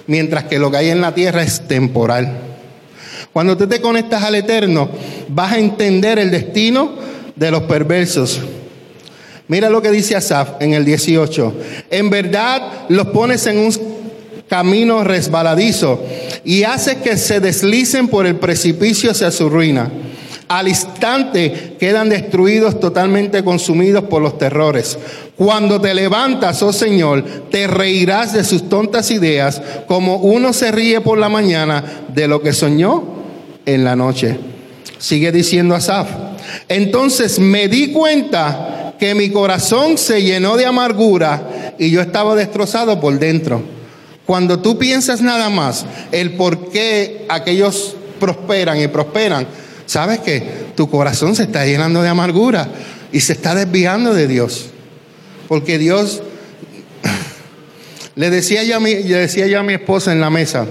mientras 0.07 0.45
que 0.45 0.59
lo 0.59 0.71
que 0.71 0.77
hay 0.77 0.89
en 0.89 1.01
la 1.01 1.13
tierra 1.13 1.43
es 1.43 1.67
temporal. 1.67 2.31
Cuando 3.33 3.57
tú 3.57 3.67
te 3.67 3.81
conectas 3.81 4.23
al 4.23 4.35
eterno, 4.35 4.89
vas 5.27 5.53
a 5.53 5.59
entender 5.59 6.19
el 6.19 6.31
destino 6.31 6.93
de 7.35 7.51
los 7.51 7.63
perversos. 7.63 8.39
Mira 9.47 9.69
lo 9.69 9.81
que 9.81 9.91
dice 9.91 10.15
Asaf 10.15 10.61
en 10.61 10.73
el 10.73 10.85
18. 10.85 11.53
En 11.91 12.09
verdad 12.09 12.85
los 12.89 13.07
pones 13.07 13.45
en 13.47 13.59
un 13.59 13.71
camino 14.47 15.03
resbaladizo 15.03 16.01
y 16.45 16.63
haces 16.63 16.97
que 16.97 17.17
se 17.17 17.39
deslicen 17.39 18.07
por 18.07 18.25
el 18.25 18.35
precipicio 18.35 19.11
hacia 19.11 19.31
su 19.31 19.49
ruina. 19.49 19.91
Al 20.47 20.67
instante 20.67 21.75
quedan 21.79 22.09
destruidos, 22.09 22.79
totalmente 22.79 23.43
consumidos 23.43 24.03
por 24.03 24.21
los 24.21 24.37
terrores. 24.37 24.97
Cuando 25.35 25.81
te 25.81 25.93
levantas, 25.93 26.61
oh 26.61 26.71
Señor, 26.71 27.23
te 27.49 27.65
reirás 27.65 28.33
de 28.33 28.43
sus 28.43 28.69
tontas 28.69 29.09
ideas, 29.09 29.61
como 29.87 30.17
uno 30.17 30.53
se 30.53 30.71
ríe 30.71 31.01
por 31.01 31.17
la 31.17 31.29
mañana 31.29 31.83
de 32.13 32.27
lo 32.27 32.41
que 32.41 32.53
soñó 32.53 33.03
en 33.65 33.83
la 33.83 33.95
noche. 33.95 34.37
Sigue 34.99 35.31
diciendo 35.31 35.75
Asaf. 35.75 36.09
Entonces 36.67 37.39
me 37.39 37.67
di 37.67 37.91
cuenta 37.91 38.82
que 39.03 39.15
mi 39.15 39.31
corazón 39.31 39.97
se 39.97 40.23
llenó 40.23 40.55
de 40.55 40.65
amargura 40.65 41.75
y 41.77 41.91
yo 41.91 41.99
estaba 41.99 42.35
destrozado 42.35 43.01
por 43.01 43.19
dentro. 43.19 43.61
Cuando 44.25 44.59
tú 44.59 44.79
piensas 44.79 45.19
nada 45.19 45.49
más 45.49 45.85
el 46.13 46.35
por 46.37 46.69
qué 46.69 47.25
aquellos 47.27 47.97
prosperan 48.17 48.79
y 48.79 48.87
prosperan, 48.87 49.45
sabes 49.87 50.19
que 50.19 50.41
tu 50.77 50.89
corazón 50.89 51.35
se 51.35 51.43
está 51.43 51.65
llenando 51.65 52.01
de 52.01 52.07
amargura 52.07 52.69
y 53.11 53.19
se 53.19 53.33
está 53.33 53.53
desviando 53.53 54.13
de 54.13 54.25
Dios. 54.25 54.67
Porque 55.49 55.77
Dios, 55.77 56.23
le 58.15 58.29
decía 58.29 58.63
yo 58.63 58.77
a 58.77 58.79
mi, 58.79 58.93
le 59.03 59.17
decía 59.17 59.47
yo 59.47 59.59
a 59.59 59.63
mi 59.63 59.73
esposa 59.73 60.13
en 60.13 60.21
la 60.21 60.29
mesa, 60.29 60.65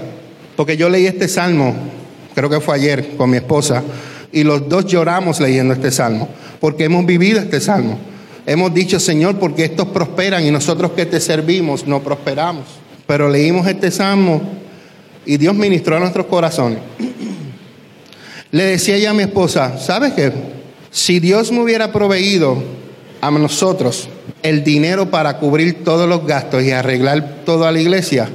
porque 0.55 0.75
yo 0.75 0.89
leí 0.89 1.05
este 1.05 1.27
salmo, 1.27 1.75
creo 2.33 2.49
que 2.49 2.61
fue 2.61 2.77
ayer 2.77 3.15
con 3.15 3.29
mi 3.29 3.37
esposa, 3.37 3.83
y 4.31 4.43
los 4.43 4.67
dos 4.67 4.87
lloramos 4.87 5.39
leyendo 5.39 5.75
este 5.75 5.91
salmo, 5.91 6.29
porque 6.59 6.85
hemos 6.85 7.05
vivido 7.05 7.39
este 7.39 7.61
salmo. 7.61 7.99
Hemos 8.45 8.73
dicho, 8.73 8.99
Señor, 8.99 9.39
porque 9.39 9.65
estos 9.65 9.87
prosperan 9.87 10.45
y 10.45 10.51
nosotros 10.51 10.91
que 10.91 11.05
te 11.05 11.19
servimos 11.19 11.87
no 11.87 12.01
prosperamos. 12.01 12.65
Pero 13.07 13.29
leímos 13.29 13.67
este 13.67 13.89
salmo 13.91 14.41
y 15.25 15.37
Dios 15.37 15.55
ministró 15.55 15.97
a 15.97 15.99
nuestros 15.99 16.25
corazones. 16.25 16.79
Le 18.51 18.63
decía 18.65 18.97
ya 18.97 19.11
a 19.11 19.13
mi 19.13 19.23
esposa, 19.23 19.77
¿sabes 19.77 20.13
qué? 20.13 20.31
Si 20.91 21.19
Dios 21.19 21.51
me 21.51 21.61
hubiera 21.61 21.91
proveído 21.91 22.61
a 23.21 23.31
nosotros 23.31 24.09
el 24.43 24.63
dinero 24.63 25.09
para 25.09 25.39
cubrir 25.39 25.83
todos 25.83 26.07
los 26.07 26.27
gastos 26.27 26.63
y 26.63 26.71
arreglar 26.71 27.41
toda 27.45 27.71
la 27.71 27.79
iglesia, 27.79 28.29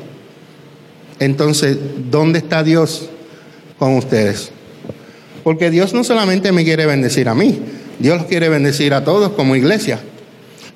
entonces, 1.21 1.77
¿dónde 2.11 2.39
está 2.39 2.63
Dios 2.63 3.11
con 3.79 3.97
ustedes? 3.97 4.51
Porque 5.45 5.71
Dios 5.71 5.95
no 5.95 6.05
solamente 6.05 6.53
me 6.53 6.65
quiere 6.65 6.87
bendecir 6.87 7.29
a 7.29 7.35
mí, 7.35 7.61
Dios 7.99 8.25
quiere 8.25 8.49
bendecir 8.49 8.95
a 8.95 9.05
todos 9.05 9.33
como 9.33 9.57
iglesia. 9.57 10.01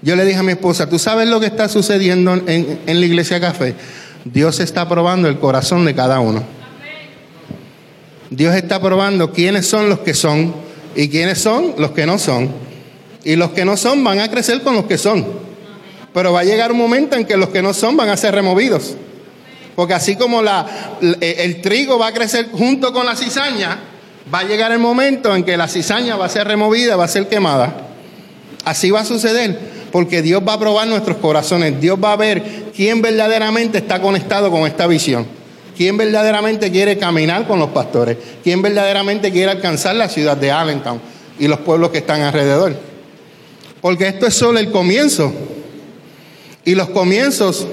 Yo 0.03 0.17
le 0.17 0.25
dije 0.25 0.39
a 0.39 0.43
mi 0.43 0.53
esposa, 0.53 0.89
¿tú 0.89 0.99
sabes 0.99 1.29
lo 1.29 1.39
que 1.39 1.47
está 1.47 1.69
sucediendo 1.69 2.35
en, 2.35 2.81
en 2.87 3.01
la 3.01 3.07
iglesia 3.07 3.41
café? 3.41 3.75
Dios 4.25 4.61
está 4.61 4.89
probando 4.89 5.29
el 5.29 5.39
corazón 5.39 5.85
de 5.85 5.95
cada 5.95 6.21
uno. 6.21 6.43
Dios 8.31 8.55
está 8.55 8.81
probando 8.81 9.33
quiénes 9.33 9.67
son 9.67 9.89
los 9.89 10.01
que 10.01 10.15
son 10.15 10.55
y 10.97 11.09
quiénes 11.09 11.39
son 11.39 11.75
los 11.79 11.93
que 11.93 12.07
no 12.07 12.19
son. 12.19 12.51
Y 13.25 13.37
los 13.37 13.51
que 13.51 13.65
no 13.65 13.77
son 13.77 14.03
van 14.03 14.21
a 14.21 14.31
crecer 14.31 14.63
con 14.63 14.75
los 14.75 14.87
que 14.87 14.99
son. 14.99 15.25
Pero 16.13 16.33
va 16.33 16.41
a 16.41 16.45
llegar 16.45 16.73
un 16.73 16.79
momento 16.79 17.17
en 17.17 17.25
que 17.25 17.37
los 17.37 17.51
que 17.51 17.63
no 17.63 17.73
son 17.73 17.97
van 17.97 18.09
a 18.09 18.17
ser 18.17 18.35
removidos. 18.35 18.97
Porque 19.77 19.95
así 19.95 20.17
como 20.17 20.43
la, 20.43 20.67
el 21.21 21.61
trigo 21.63 21.99
va 21.99 22.09
a 22.09 22.13
crecer 22.13 22.49
junto 22.53 22.93
con 22.93 23.07
la 23.07 23.17
cizaña, 23.17 23.79
va 24.33 24.41
a 24.41 24.45
llegar 24.45 24.73
el 24.73 24.79
momento 24.79 25.35
en 25.35 25.45
que 25.45 25.57
la 25.57 25.69
cizaña 25.69 26.17
va 26.17 26.27
a 26.27 26.29
ser 26.29 26.47
removida, 26.47 26.97
va 26.97 27.05
a 27.05 27.09
ser 27.09 27.29
quemada. 27.29 27.89
Así 28.65 28.91
va 28.91 29.01
a 29.01 29.05
suceder, 29.05 29.59
porque 29.91 30.23
Dios 30.23 30.43
va 30.47 30.55
a 30.55 30.59
probar 30.59 30.87
nuestros 30.87 31.17
corazones. 31.17 31.81
Dios 31.81 31.99
va 32.03 32.13
a 32.13 32.17
ver 32.17 32.43
quién 32.75 33.03
verdaderamente 33.03 33.79
está 33.79 34.01
conectado 34.01 34.51
con 34.51 34.67
esta 34.67 34.87
visión. 34.87 35.27
Quién 35.77 35.97
verdaderamente 35.97 36.71
quiere 36.71 36.99
caminar 36.99 37.47
con 37.47 37.59
los 37.59 37.71
pastores. 37.71 38.17
Quién 38.45 38.63
verdaderamente 38.63 39.33
quiere 39.33 39.51
alcanzar 39.53 39.97
la 39.97 40.09
ciudad 40.09 40.37
de 40.37 40.51
Allentown 40.51 41.01
y 41.39 41.49
los 41.49 41.61
pueblos 41.61 41.91
que 41.91 41.99
están 41.99 42.21
alrededor. 42.21 42.77
Porque 43.81 44.07
esto 44.07 44.27
es 44.27 44.35
solo 44.35 44.59
el 44.59 44.71
comienzo. 44.71 45.33
Y 46.65 46.75
los 46.75 46.91
comienzos 46.91 47.67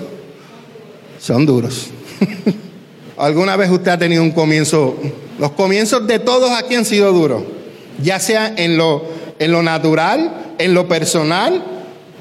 son 1.20 1.46
duros. 1.46 1.88
¿Alguna 3.18 3.56
vez 3.58 3.70
usted 3.70 3.92
ha 3.92 3.98
tenido 3.98 4.24
un 4.24 4.32
comienzo? 4.32 4.98
Los 5.40 5.52
comienzos 5.52 6.06
de 6.06 6.20
todos 6.20 6.52
aquí 6.52 6.76
han 6.76 6.86
sido 6.86 7.14
duros. 7.14 7.44
Ya 8.04 8.20
sea 8.20 8.54
en 8.56 8.78
lo, 8.78 9.06
en 9.40 9.52
lo 9.52 9.64
natural, 9.64 10.54
en 10.58 10.74
lo 10.74 10.88
personal, 10.88 11.64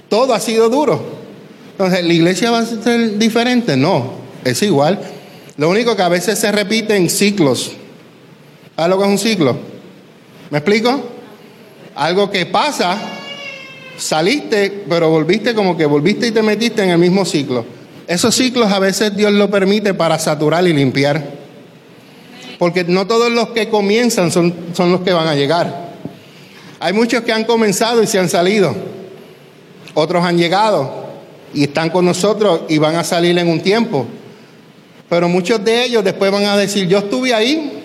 todo 0.08 0.32
ha 0.34 0.40
sido 0.40 0.70
duro. 0.70 1.02
Entonces, 1.72 2.04
¿la 2.04 2.12
iglesia 2.12 2.50
va 2.52 2.60
a 2.60 2.66
ser 2.66 3.18
diferente? 3.18 3.76
No, 3.76 4.12
es 4.44 4.62
igual. 4.62 5.00
Lo 5.56 5.68
único 5.68 5.96
que 5.96 6.02
a 6.02 6.08
veces 6.08 6.38
se 6.38 6.52
repite 6.52 6.96
en 6.96 7.10
ciclos. 7.10 7.72
¿Sabes 8.76 8.90
lo 8.90 8.98
que 8.98 9.04
es 9.04 9.10
un 9.10 9.18
ciclo? 9.18 9.56
¿Me 10.50 10.58
explico? 10.58 11.00
Algo 11.96 12.30
que 12.30 12.46
pasa, 12.46 12.96
saliste, 13.96 14.84
pero 14.88 15.10
volviste 15.10 15.54
como 15.54 15.76
que 15.76 15.86
volviste 15.86 16.28
y 16.28 16.30
te 16.30 16.42
metiste 16.42 16.84
en 16.84 16.90
el 16.90 16.98
mismo 16.98 17.24
ciclo. 17.24 17.64
Esos 18.06 18.34
ciclos 18.36 18.72
a 18.72 18.78
veces 18.78 19.16
Dios 19.16 19.32
lo 19.32 19.50
permite 19.50 19.92
para 19.94 20.18
saturar 20.20 20.66
y 20.68 20.72
limpiar. 20.72 21.37
Porque 22.58 22.84
no 22.84 23.06
todos 23.06 23.30
los 23.30 23.50
que 23.50 23.68
comienzan 23.68 24.32
son, 24.32 24.54
son 24.74 24.90
los 24.90 25.02
que 25.02 25.12
van 25.12 25.28
a 25.28 25.34
llegar. 25.34 25.88
Hay 26.80 26.92
muchos 26.92 27.22
que 27.22 27.32
han 27.32 27.44
comenzado 27.44 28.02
y 28.02 28.06
se 28.06 28.18
han 28.18 28.28
salido. 28.28 28.74
Otros 29.94 30.24
han 30.24 30.38
llegado 30.38 31.06
y 31.54 31.64
están 31.64 31.90
con 31.90 32.04
nosotros 32.04 32.62
y 32.68 32.78
van 32.78 32.96
a 32.96 33.04
salir 33.04 33.36
en 33.38 33.48
un 33.48 33.60
tiempo. 33.60 34.06
Pero 35.08 35.28
muchos 35.28 35.64
de 35.64 35.84
ellos 35.84 36.04
después 36.04 36.30
van 36.30 36.44
a 36.44 36.56
decir, 36.56 36.86
yo 36.86 36.98
estuve 36.98 37.32
ahí. 37.32 37.82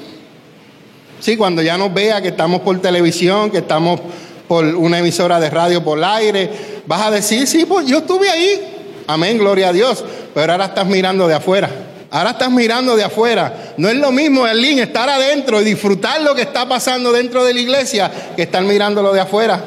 Sí, 1.20 1.38
cuando 1.38 1.62
ya 1.62 1.77
nos 1.77 1.94
vea 1.94 2.22
que 2.22 2.30
estamos 2.30 2.62
por 2.62 2.80
televisión, 2.82 3.50
que 3.50 3.60
estamos 3.60 4.01
por 4.48 4.65
una 4.65 5.00
emisora 5.00 5.39
de 5.39 5.50
radio 5.50 5.84
por 5.84 6.03
aire, 6.03 6.50
vas 6.86 7.08
a 7.08 7.12
decir, 7.12 7.48
sí, 7.48 7.65
pues 7.65 7.88
yo 7.88 8.00
estuve 8.00 8.30
ahí. 8.30 8.62
Amén, 9.08 9.38
gloria 9.38 9.70
a 9.70 9.74
Dios. 9.74 10.03
Pero 10.34 10.51
ahora 10.51 10.65
estás 10.65 10.86
mirando 10.86 11.27
de 11.27 11.36
afuera. 11.36 11.70
Ahora 12.13 12.32
estás 12.32 12.50
mirando 12.50 12.96
de 12.96 13.03
afuera. 13.03 13.74
No 13.75 13.89
es 13.89 13.96
lo 13.96 14.12
mismo, 14.12 14.48
Erlín, 14.48 14.79
estar 14.79 15.10
adentro 15.10 15.62
y 15.62 15.65
disfrutar 15.65 16.22
lo 16.22 16.34
que 16.34 16.43
está 16.43 16.67
pasando 16.67 17.12
dentro 17.12 17.43
de 17.43 17.53
la 17.53 17.60
iglesia 17.60 18.12
que 18.36 18.43
estar 18.43 18.63
mirándolo 18.63 19.12
de 19.12 19.20
afuera. 19.20 19.62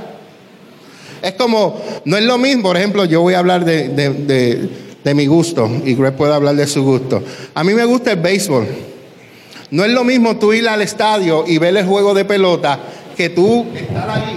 Es 1.21 1.35
como, 1.35 1.83
no 2.07 2.17
es 2.17 2.25
lo 2.25 2.39
mismo, 2.39 2.63
por 2.63 2.77
ejemplo, 2.77 3.05
yo 3.05 3.21
voy 3.21 3.35
a 3.35 3.41
hablar 3.41 3.65
de, 3.65 3.89
de 3.89 4.87
de 5.07 5.15
mi 5.15 5.27
gusto 5.27 5.71
y 5.85 5.95
Greg 5.95 6.15
puede 6.15 6.35
hablar 6.35 6.57
de 6.57 6.67
su 6.67 6.83
gusto. 6.83 7.23
A 7.55 7.63
mí 7.63 7.75
me 7.75 7.85
gusta 7.85 8.11
el 8.11 8.19
béisbol. 8.19 8.67
No 9.71 9.85
es 9.85 9.93
lo 9.93 10.03
mismo 10.03 10.37
tú 10.37 10.53
ir 10.53 10.69
al 10.69 10.83
estadio 10.83 11.45
y 11.47 11.59
ver 11.59 11.77
el 11.77 11.87
juego 11.87 12.13
de 12.13 12.25
pelota 12.25 12.81
que 13.17 13.29
tú 13.29 13.67
estar 13.73 14.11
ahí. 14.11 14.37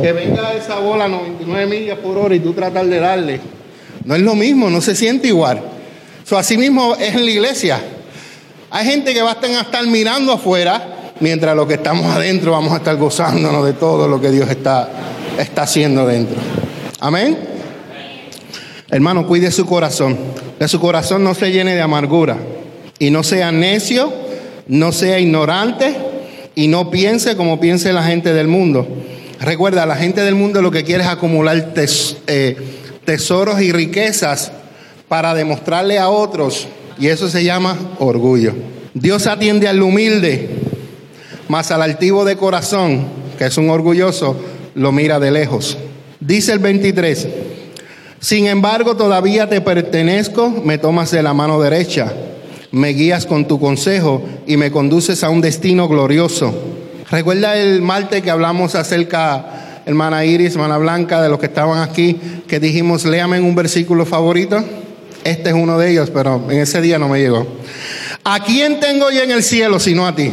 Que 0.00 0.12
venga 0.12 0.54
esa 0.54 0.78
bola 0.78 1.06
a 1.06 1.08
99 1.08 1.66
millas 1.66 1.98
por 1.98 2.16
hora 2.16 2.32
y 2.32 2.38
tú 2.38 2.52
tratar 2.52 2.86
de 2.86 3.00
darle. 3.00 3.40
No 4.04 4.14
es 4.14 4.22
lo 4.22 4.36
mismo, 4.36 4.70
no 4.70 4.80
se 4.80 4.94
siente 4.94 5.26
igual. 5.26 5.62
So, 6.28 6.36
así 6.36 6.58
mismo 6.58 6.94
es 6.96 7.14
en 7.14 7.24
la 7.24 7.30
iglesia. 7.30 7.80
Hay 8.70 8.84
gente 8.84 9.14
que 9.14 9.22
va 9.22 9.38
a 9.40 9.60
estar 9.62 9.86
mirando 9.86 10.30
afuera, 10.34 11.12
mientras 11.20 11.56
los 11.56 11.66
que 11.66 11.74
estamos 11.74 12.04
adentro 12.04 12.52
vamos 12.52 12.70
a 12.74 12.76
estar 12.76 12.96
gozándonos 12.96 13.64
de 13.64 13.72
todo 13.72 14.06
lo 14.06 14.20
que 14.20 14.30
Dios 14.30 14.50
está, 14.50 14.90
está 15.38 15.62
haciendo 15.62 16.06
dentro. 16.06 16.36
Amén. 17.00 17.38
Hermano, 18.90 19.26
cuide 19.26 19.50
su 19.50 19.64
corazón. 19.64 20.18
Que 20.58 20.68
su 20.68 20.78
corazón 20.78 21.24
no 21.24 21.32
se 21.34 21.50
llene 21.50 21.74
de 21.74 21.80
amargura. 21.80 22.36
Y 22.98 23.10
no 23.10 23.22
sea 23.22 23.50
necio, 23.50 24.12
no 24.66 24.92
sea 24.92 25.18
ignorante 25.18 25.96
y 26.54 26.68
no 26.68 26.90
piense 26.90 27.38
como 27.38 27.58
piense 27.58 27.90
la 27.94 28.02
gente 28.02 28.34
del 28.34 28.48
mundo. 28.48 28.86
Recuerda, 29.40 29.86
la 29.86 29.96
gente 29.96 30.20
del 30.20 30.34
mundo 30.34 30.60
lo 30.60 30.70
que 30.70 30.84
quiere 30.84 31.04
es 31.04 31.08
acumular 31.08 31.72
eh, 32.26 32.56
tesoros 33.06 33.62
y 33.62 33.72
riquezas 33.72 34.52
para 35.08 35.34
demostrarle 35.34 35.98
a 35.98 36.08
otros. 36.08 36.68
Y 36.98 37.08
eso 37.08 37.28
se 37.28 37.44
llama 37.44 37.76
orgullo. 37.98 38.54
Dios 38.94 39.26
atiende 39.26 39.68
al 39.68 39.82
humilde, 39.82 40.48
mas 41.48 41.70
al 41.70 41.82
altivo 41.82 42.24
de 42.24 42.36
corazón, 42.36 43.06
que 43.38 43.46
es 43.46 43.56
un 43.56 43.70
orgulloso, 43.70 44.36
lo 44.74 44.92
mira 44.92 45.20
de 45.20 45.30
lejos. 45.30 45.78
Dice 46.20 46.52
el 46.52 46.58
23. 46.58 47.28
Sin 48.20 48.46
embargo, 48.46 48.96
todavía 48.96 49.48
te 49.48 49.60
pertenezco, 49.60 50.50
me 50.50 50.78
tomas 50.78 51.12
de 51.12 51.22
la 51.22 51.34
mano 51.34 51.60
derecha, 51.60 52.12
me 52.72 52.88
guías 52.88 53.26
con 53.26 53.46
tu 53.46 53.60
consejo 53.60 54.22
y 54.46 54.56
me 54.56 54.72
conduces 54.72 55.22
a 55.22 55.30
un 55.30 55.40
destino 55.40 55.88
glorioso. 55.88 56.52
Recuerda 57.10 57.56
el 57.56 57.80
martes 57.80 58.22
que 58.22 58.30
hablamos 58.30 58.74
acerca, 58.74 59.82
hermana 59.86 60.24
Iris, 60.24 60.54
hermana 60.54 60.78
Blanca, 60.78 61.22
de 61.22 61.28
los 61.28 61.38
que 61.38 61.46
estaban 61.46 61.80
aquí, 61.80 62.18
que 62.48 62.58
dijimos, 62.58 63.04
léame 63.04 63.40
un 63.40 63.54
versículo 63.54 64.04
favorito. 64.04 64.62
Este 65.24 65.50
es 65.50 65.54
uno 65.54 65.78
de 65.78 65.90
ellos, 65.90 66.10
pero 66.10 66.42
en 66.50 66.60
ese 66.60 66.80
día 66.80 66.98
no 66.98 67.08
me 67.08 67.20
llegó. 67.20 67.46
¿A 68.24 68.42
quién 68.42 68.80
tengo 68.80 69.10
yo 69.10 69.22
en 69.22 69.30
el 69.30 69.42
cielo 69.42 69.80
sino 69.80 70.06
a 70.06 70.14
ti? 70.14 70.30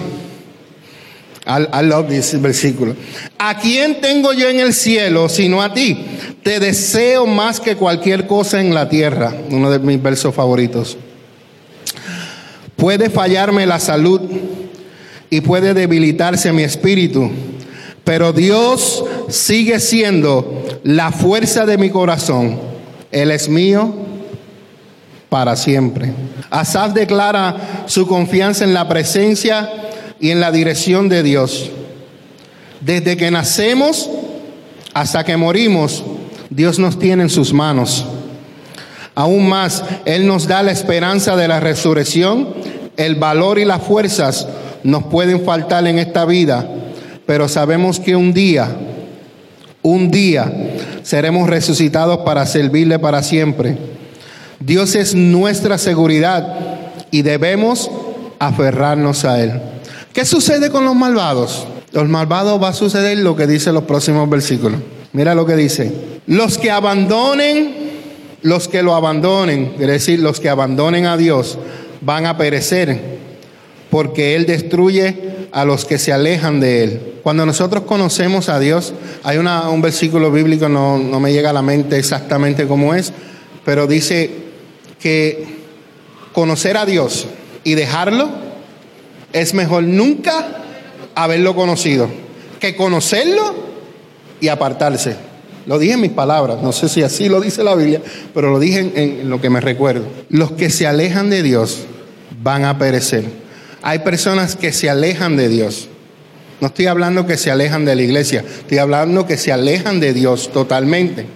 I, 1.48 1.86
love 1.86 2.08
this 2.08 2.42
versículo. 2.42 2.96
¿A 3.38 3.60
quién 3.60 4.01
tengo 4.01 4.34
yo 4.34 4.50
en 4.50 4.60
el 4.60 4.74
cielo 4.74 5.30
sino 5.30 5.62
a 5.62 5.74
ti? 5.74 5.98
Te 6.42 6.60
deseo 6.60 7.27
más 7.27 7.60
que 7.60 7.75
cualquier 7.75 8.25
cosa 8.25 8.60
en 8.62 8.74
la 8.74 8.89
tierra. 8.89 9.32
Uno 9.51 9.70
de 9.70 9.77
mis 9.77 10.01
versos 10.01 10.34
favoritos. 10.34 10.98
Puede 12.75 13.10
fallarme 13.10 13.65
la 13.68 13.80
salud 13.80 14.22
y 15.30 15.42
puede 15.42 15.74
debilitarse 15.74 16.51
mi 16.51 16.63
espíritu, 16.63 17.32
pero 18.04 18.34
Dios 18.34 19.04
sigue 19.30 19.80
siendo 19.80 20.63
la 20.84 21.12
fuerza 21.12 21.65
de 21.65 21.77
mi 21.77 21.89
corazón. 21.89 22.60
Él 23.12 23.32
es 23.32 23.50
mío 23.50 23.94
para 25.29 25.55
siempre. 25.55 26.13
Asaf 26.50 26.94
declara 26.94 27.55
su 27.86 28.08
confianza 28.08 28.63
en 28.63 28.74
la 28.74 28.88
presencia 28.88 29.70
y 30.20 30.32
en 30.32 30.39
la 30.39 30.51
dirección 30.51 31.10
de 31.10 31.24
Dios. 31.24 31.70
Desde 32.82 33.17
que 33.17 33.32
nacemos 33.32 34.10
hasta 34.94 35.24
que 35.24 35.38
morimos, 35.38 36.03
Dios 36.50 36.79
nos 36.79 37.00
tiene 37.00 37.24
en 37.24 37.29
sus 37.29 37.53
manos. 37.53 38.05
Aún 39.15 39.48
más, 39.48 39.84
Él 40.05 40.27
nos 40.27 40.48
da 40.48 40.62
la 40.62 40.72
esperanza 40.72 41.36
de 41.36 41.48
la 41.48 41.60
resurrección, 41.60 42.50
el 42.98 43.15
valor 43.15 43.60
y 43.60 43.65
las 43.65 43.82
fuerzas 43.82 44.48
nos 44.84 45.05
pueden 45.05 45.44
faltar 45.44 45.88
en 45.88 45.98
esta 46.00 46.25
vida, 46.25 46.70
pero 47.25 47.48
sabemos 47.48 48.00
que 48.00 48.15
un 48.15 48.34
día, 48.34 48.70
un 49.82 50.12
día 50.12 50.51
seremos 51.01 51.50
resucitados 51.50 52.20
para 52.20 52.46
servirle 52.46 53.00
para 53.00 53.24
siempre. 53.24 53.95
Dios 54.59 54.95
es 54.95 55.15
nuestra 55.15 55.77
seguridad 55.77 56.57
y 57.12 57.21
debemos 57.21 57.89
aferrarnos 58.39 59.25
a 59.25 59.41
Él. 59.41 59.62
¿Qué 60.13 60.25
sucede 60.25 60.69
con 60.69 60.85
los 60.85 60.95
malvados? 60.95 61.67
Los 61.91 62.07
malvados 62.07 62.62
va 62.62 62.69
a 62.69 62.74
suceder 62.74 63.17
lo 63.17 63.35
que 63.35 63.47
dice 63.47 63.71
los 63.71 63.83
próximos 63.83 64.29
versículos. 64.29 64.79
Mira 65.13 65.35
lo 65.35 65.45
que 65.45 65.55
dice. 65.55 65.91
Los 66.27 66.57
que 66.57 66.71
abandonen, 66.71 67.74
los 68.41 68.67
que 68.67 68.81
lo 68.81 68.95
abandonen, 68.95 69.74
es 69.79 69.88
decir, 69.88 70.19
los 70.19 70.39
que 70.39 70.50
abandonen 70.50 71.05
a 71.05 71.17
Dios, 71.17 71.57
van 72.01 72.25
a 72.25 72.38
perecer 72.38 73.15
porque 73.89 74.35
Él 74.35 74.45
destruye 74.45 75.47
a 75.51 75.63
los 75.63 75.85
que 75.85 75.97
se 75.97 76.12
alejan 76.12 76.59
de 76.59 76.83
Él. 76.83 77.01
Cuando 77.24 77.45
nosotros 77.45 77.83
conocemos 77.85 78.50
a 78.50 78.59
Dios, 78.59 78.93
hay 79.24 79.38
un 79.38 79.81
versículo 79.81 80.31
bíblico, 80.31 80.67
no, 80.67 80.97
no 80.97 81.19
me 81.19 81.31
llega 81.31 81.51
a 81.51 81.53
la 81.53 81.62
mente 81.62 81.97
exactamente 81.97 82.67
cómo 82.67 82.93
es, 82.93 83.13
pero 83.63 83.88
dice 83.88 84.45
que 85.05 85.45
conocer 86.33 86.77
a 86.77 86.85
Dios 86.88 87.27
y 87.63 87.75
dejarlo 87.75 88.27
es 89.33 89.53
mejor 89.53 89.83
nunca 89.83 90.63
haberlo 91.13 91.53
conocido 91.53 92.09
que 92.59 92.75
conocerlo 92.75 93.53
y 94.41 94.47
apartarse. 94.47 95.15
Lo 95.67 95.77
dije 95.77 95.93
en 95.93 96.01
mis 96.01 96.09
palabras, 96.09 96.63
no 96.63 96.71
sé 96.71 96.89
si 96.89 97.03
así 97.03 97.29
lo 97.29 97.39
dice 97.39 97.63
la 97.63 97.75
Biblia, 97.75 98.01
pero 98.33 98.50
lo 98.50 98.59
dije 98.59 98.79
en, 98.79 98.93
en 98.95 99.29
lo 99.29 99.39
que 99.39 99.51
me 99.51 99.62
recuerdo. 99.62 100.07
Los 100.29 100.53
que 100.53 100.71
se 100.71 100.88
alejan 100.88 101.29
de 101.29 101.43
Dios 101.43 101.81
van 102.41 102.65
a 102.65 102.79
perecer. 102.79 103.25
Hay 103.83 104.00
personas 104.00 104.55
que 104.55 104.74
se 104.74 104.89
alejan 104.89 105.38
de 105.38 105.50
Dios. 105.50 105.88
No 106.62 106.67
estoy 106.69 106.88
hablando 106.88 107.27
que 107.27 107.38
se 107.38 107.51
alejan 107.51 107.85
de 107.85 107.95
la 107.95 108.01
iglesia, 108.01 108.43
estoy 108.43 108.79
hablando 108.79 109.27
que 109.27 109.38
se 109.38 109.51
alejan 109.51 110.00
de 110.00 110.13
Dios 110.13 110.51
totalmente. 110.51 111.27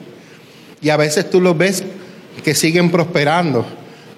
Y 0.82 0.90
a 0.90 0.98
veces 0.98 1.30
tú 1.30 1.40
los 1.40 1.56
ves 1.56 1.84
que 2.42 2.56
siguen 2.56 2.92
prosperando, 2.92 3.66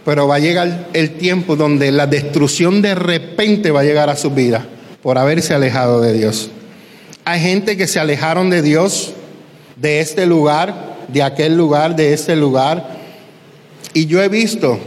pero 0.06 0.28
va 0.28 0.36
a 0.36 0.40
llegar 0.40 0.88
el 0.94 1.12
tiempo 1.12 1.56
donde 1.56 1.92
la 1.92 2.08
destrucción 2.08 2.82
de 2.82 2.96
repente 2.96 3.72
va 3.72 3.82
a 3.82 3.84
llegar 3.84 4.10
a 4.10 4.16
su 4.16 4.32
vida 4.32 4.66
por 5.02 5.18
haberse 5.18 5.54
alejado 5.54 6.02
de 6.02 6.14
Dios. 6.14 6.52
Hay 7.26 7.40
gente 7.40 7.78
que 7.78 7.88
se 7.88 8.00
alejaron 8.00 8.50
de 8.50 8.62
Dios, 8.62 9.14
de 9.76 10.00
este 10.00 10.26
lugar, 10.26 10.98
de 11.08 11.24
aquel 11.24 11.56
lugar, 11.56 11.96
de 11.96 12.14
este 12.14 12.36
lugar. 12.36 12.98
Y 13.94 14.06
yo 14.06 14.22
he 14.22 14.30
visto, 14.30 14.80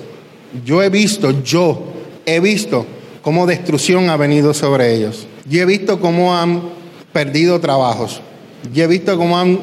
yo 0.64 0.83
he 0.83 0.88
visto, 0.88 1.43
yo 1.43 1.93
he 2.26 2.41
visto 2.41 2.87
cómo 3.23 3.47
destrucción 3.47 4.11
ha 4.11 4.17
venido 4.17 4.55
sobre 4.55 4.95
ellos. 4.95 5.26
Yo 5.49 5.62
he 5.62 5.64
visto 5.64 6.00
cómo 6.00 6.37
han 6.37 6.62
perdido 7.12 7.61
trabajos. 7.61 8.21
Yo 8.73 8.85
he 8.85 8.87
visto 8.87 9.17
cómo 9.17 9.38
han 9.38 9.61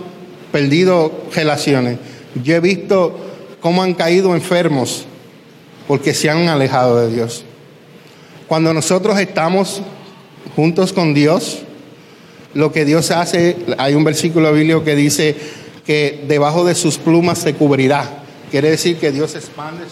perdido 0.51 1.12
relaciones. 1.34 1.98
Yo 2.44 2.55
he 2.55 2.60
visto 2.60 3.30
cómo 3.62 3.84
han 3.84 3.94
caído 3.94 4.36
enfermos 4.36 5.06
porque 5.88 6.14
se 6.14 6.30
han 6.30 6.50
alejado 6.50 7.00
de 7.00 7.14
Dios. 7.14 7.46
Cuando 8.48 8.74
nosotros 8.74 9.18
estamos 9.20 9.82
juntos 10.56 10.92
con 10.92 11.14
Dios, 11.14 11.60
lo 12.54 12.72
que 12.72 12.84
Dios 12.84 13.12
hace, 13.12 13.56
hay 13.78 13.94
un 13.94 14.04
versículo 14.04 14.52
bíblico 14.52 14.84
que 14.84 14.96
dice 14.96 15.36
que 15.86 16.26
debajo 16.28 16.66
de 16.66 16.76
sus 16.76 16.98
plumas 16.98 17.40
se 17.40 17.54
cubrirá. 17.54 18.24
Quiere 18.50 18.70
decir 18.70 18.98
que 18.98 19.12
Dios 19.12 19.36
expande 19.36 19.86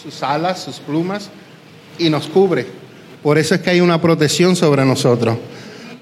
sus, 0.00 0.22
alas, 0.22 0.62
sus 0.62 0.76
plumas 0.78 1.30
y 1.98 2.10
nos 2.10 2.26
cubre. 2.26 2.66
Por 3.22 3.38
eso 3.38 3.54
es 3.54 3.60
que 3.60 3.70
hay 3.70 3.80
una 3.80 4.00
protección 4.00 4.54
sobre 4.54 4.84
nosotros. 4.84 5.36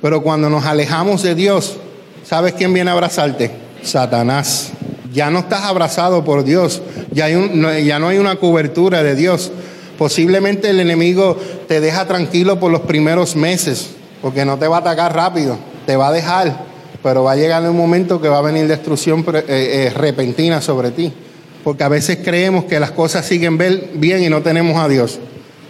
Pero 0.03 0.23
cuando 0.23 0.51
nos 0.51 0.65
alejamos 0.65 1.23
de 1.23 1.35
Dios, 1.35 1.77
¿sabes 2.25 2.53
quién 2.55 2.75
viene 2.75 2.91
a 2.91 2.95
abrazarte? 2.95 3.51
Satanás. 3.83 4.73
Ya 5.12 5.31
no 5.31 5.40
estás 5.40 5.62
abrazado 5.62 6.25
por 6.25 6.44
Dios, 6.44 6.83
ya, 7.11 7.29
no 7.29 8.09
hay 8.09 8.18
una 8.18 8.37
cobertura 8.37 9.03
de 9.03 9.14
Dios. 9.14 9.53
Posiblemente 9.98 10.70
el 10.70 10.81
enemigo 10.81 11.37
te 11.68 11.81
deja 11.81 12.07
tranquilo 12.07 12.59
por 12.59 12.72
los 12.72 12.81
primeros 12.83 13.37
meses, 13.37 13.90
porque 14.22 14.44
no 14.44 14.59
te 14.59 14.66
va 14.66 14.77
a 14.77 14.81
atacar 14.81 15.14
rápido, 15.14 15.59
te 15.87 15.96
va 15.96 16.09
a 16.09 16.12
dejar, 16.12 16.64
pero 17.03 17.25
va 17.25 17.33
a 17.33 17.37
llegar 17.37 17.68
un 17.68 17.77
momento 17.77 18.20
que 18.20 18.29
va 18.29 18.38
a 18.38 18.42
venir 18.42 18.66
destrucción 18.66 19.25
eh, 19.33 19.44
eh, 19.48 19.92
repentina 19.94 20.62
sobre 20.62 20.92
ti, 20.92 21.12
porque 21.62 21.85
a 21.85 21.88
veces 21.88 22.18
creemos 22.25 22.64
que 22.64 22.81
las 22.81 22.92
cosas 22.92 23.27
siguen 23.27 23.59
bien 23.94 24.22
y 24.22 24.29
no 24.29 24.40
tenemos 24.40 24.79
a 24.79 24.88
Dios. 24.88 25.18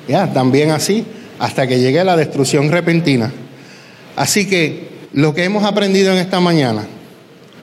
Ya, 0.08 0.32
también 0.32 0.70
así 0.70 1.04
hasta 1.38 1.66
que 1.66 1.80
llegue 1.80 2.04
la 2.04 2.16
destrucción 2.16 2.70
repentina. 2.70 3.32
Así 4.14 4.46
que 4.48 4.88
lo 5.12 5.34
que 5.34 5.42
hemos 5.42 5.64
aprendido 5.64 6.12
en 6.12 6.18
esta 6.18 6.38
mañana, 6.38 6.84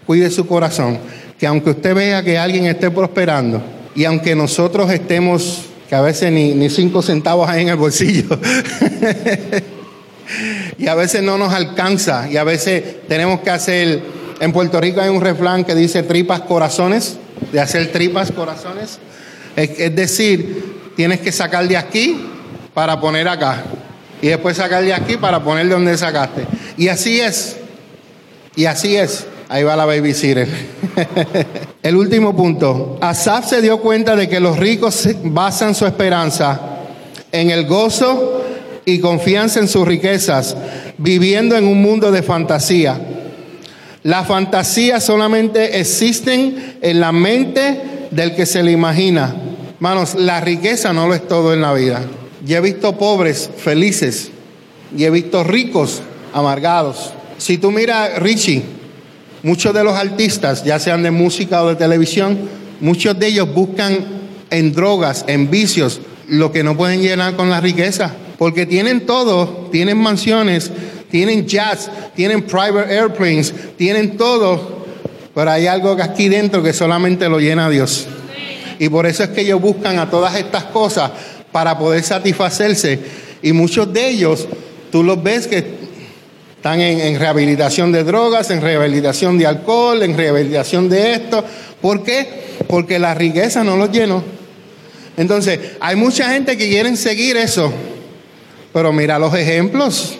cuide 0.06 0.30
su 0.32 0.48
corazón, 0.48 1.00
que 1.40 1.48
aunque 1.48 1.72
usted 1.72 1.96
vea 1.96 2.22
que 2.22 2.38
alguien 2.38 2.66
esté 2.66 2.92
prosperando 2.92 3.62
y 3.96 4.06
aunque 4.06 4.36
nosotros 4.36 4.92
estemos, 4.92 5.66
que 5.88 5.96
a 5.96 6.02
veces 6.02 6.32
ni, 6.32 6.54
ni 6.54 6.70
cinco 6.70 7.02
centavos 7.02 7.50
hay 7.50 7.64
en 7.64 7.70
el 7.70 7.78
bolsillo, 7.78 8.28
y 10.78 10.88
a 10.88 10.96
veces 10.96 11.24
no 11.24 11.38
nos 11.38 11.54
alcanza, 11.54 12.30
y 12.30 12.38
a 12.38 12.44
veces 12.44 13.08
tenemos 13.08 13.40
que 13.40 13.50
hacer, 13.50 14.02
en 14.40 14.52
Puerto 14.52 14.80
Rico 14.80 15.02
hay 15.02 15.10
un 15.10 15.22
refrán 15.22 15.64
que 15.64 15.76
dice 15.76 16.04
tripas 16.04 16.42
corazones, 16.42 17.18
de 17.52 17.60
hacer 17.60 17.92
tripas 17.92 18.32
corazones, 18.32 19.00
es 19.56 19.96
decir, 19.96 20.92
tienes 20.96 21.22
que 21.22 21.32
sacar 21.32 21.68
de 21.68 21.78
aquí 21.78 22.26
para 22.74 23.00
poner 23.00 23.28
acá. 23.28 23.64
Y 24.22 24.28
después 24.28 24.58
sacar 24.58 24.84
de 24.84 24.94
aquí 24.94 25.18
para 25.18 25.42
poner 25.42 25.68
de 25.68 25.74
donde 25.74 25.98
sacaste. 25.98 26.46
Y 26.78 26.90
así 26.90 27.22
es. 27.22 27.56
Y 28.56 28.66
así 28.66 28.98
es. 28.98 29.26
Ahí 29.52 29.64
va 29.64 29.76
la 29.76 29.86
baby 29.86 30.14
siren. 30.14 30.48
El 31.84 31.96
último 31.96 32.36
punto. 32.36 33.00
Asaf 33.02 33.50
se 33.50 33.64
dio 33.64 33.80
cuenta 33.80 34.16
de 34.16 34.30
que 34.30 34.40
los 34.40 34.60
ricos 34.60 35.10
basan 35.24 35.74
su 35.74 35.88
esperanza 35.88 36.62
en 37.32 37.50
el 37.50 37.66
gozo 37.66 38.44
y 38.86 39.00
confianza 39.00 39.60
en 39.60 39.68
sus 39.68 39.88
riquezas, 39.88 40.56
viviendo 41.00 41.58
en 41.58 41.68
un 41.68 41.82
mundo 41.82 42.12
de 42.12 42.22
fantasía. 42.22 43.00
Las 44.04 44.28
fantasías 44.28 45.04
solamente 45.04 45.80
existen 45.80 46.78
en 46.80 47.00
la 47.00 47.12
mente 47.12 48.08
del 48.12 48.36
que 48.36 48.46
se 48.46 48.62
le 48.62 48.72
imagina. 48.72 49.36
Manos, 49.80 50.14
la 50.14 50.42
riqueza 50.42 50.94
no 50.94 51.08
lo 51.08 51.16
es 51.16 51.28
todo 51.28 51.56
en 51.56 51.62
la 51.62 51.74
vida. 51.74 52.02
Y 52.46 52.54
he 52.54 52.62
visto 52.62 52.98
pobres 52.98 53.50
felices 53.58 54.30
y 54.96 55.06
he 55.06 55.10
visto 55.10 55.44
ricos 55.44 56.04
amargados. 56.34 57.14
Si 57.40 57.58
tú 57.58 57.72
miras 57.72 58.20
Richie, 58.20 58.79
muchos 59.44 59.74
de 59.74 59.84
los 59.84 59.94
artistas, 59.94 60.64
ya 60.64 60.80
sean 60.80 61.04
de 61.04 61.12
música 61.12 61.64
o 61.64 61.70
de 61.70 61.76
televisión, 61.76 62.38
muchos 62.80 63.18
de 63.18 63.28
ellos 63.28 63.54
buscan 63.54 64.06
en 64.50 64.74
drogas, 64.74 65.26
en 65.28 65.50
vicios, 65.50 66.02
lo 66.28 66.52
que 66.52 66.64
no 66.64 66.76
pueden 66.78 67.02
llenar 67.02 67.36
con 67.36 67.50
la 67.50 67.62
riqueza. 67.62 68.14
Porque 68.38 68.66
tienen 68.66 69.06
todo, 69.06 69.70
tienen 69.72 69.98
mansiones, 69.98 70.72
tienen 71.12 71.46
jazz, 71.46 71.90
tienen 72.16 72.44
private 72.44 72.94
airplanes, 72.94 73.54
tienen 73.78 74.16
todo, 74.16 74.86
pero 75.36 75.52
hay 75.52 75.68
algo 75.68 75.96
que 75.96 76.04
aquí 76.04 76.30
dentro 76.30 76.64
que 76.64 76.74
solamente 76.74 77.28
lo 77.28 77.40
llena 77.40 77.70
Dios. 77.70 78.08
Y 78.80 78.88
por 78.88 79.06
eso 79.06 79.24
es 79.24 79.30
que 79.30 79.42
ellos 79.42 79.60
buscan 79.60 80.00
a 80.00 80.10
todas 80.10 80.36
estas 80.36 80.66
cosas 80.66 81.12
para 81.52 81.78
poder 81.78 82.04
satisfacerse. 82.04 83.00
Y 83.42 83.52
muchos 83.52 83.92
de 83.92 84.10
ellos, 84.10 84.48
tú 84.92 85.04
los 85.04 85.22
ves 85.22 85.48
que 85.48 85.79
están 86.60 86.82
en, 86.82 87.18
rehabilitación 87.18 87.94
de 87.94 88.04
drogas, 88.04 88.52
en 88.52 88.60
rehabilitación 88.60 89.38
de 89.38 89.48
alcohol, 89.48 90.04
en 90.04 90.18
rehabilitación 90.18 90.90
de 90.90 91.14
esto. 91.14 91.42
¿Por 91.82 92.04
qué? 92.04 92.28
Porque 92.68 93.00
la 93.00 93.14
riqueza 93.14 93.64
no 93.64 93.78
los 93.78 93.90
llenó. 93.94 94.22
Entonces, 95.16 95.58
hay 95.80 95.96
mucha 95.96 96.30
gente 96.34 96.58
que 96.58 96.68
quieren 96.68 96.98
seguir 96.98 97.38
eso. 97.38 97.72
Pero 98.74 98.92
mira 98.92 99.18
los 99.18 99.34
ejemplos. 99.36 100.16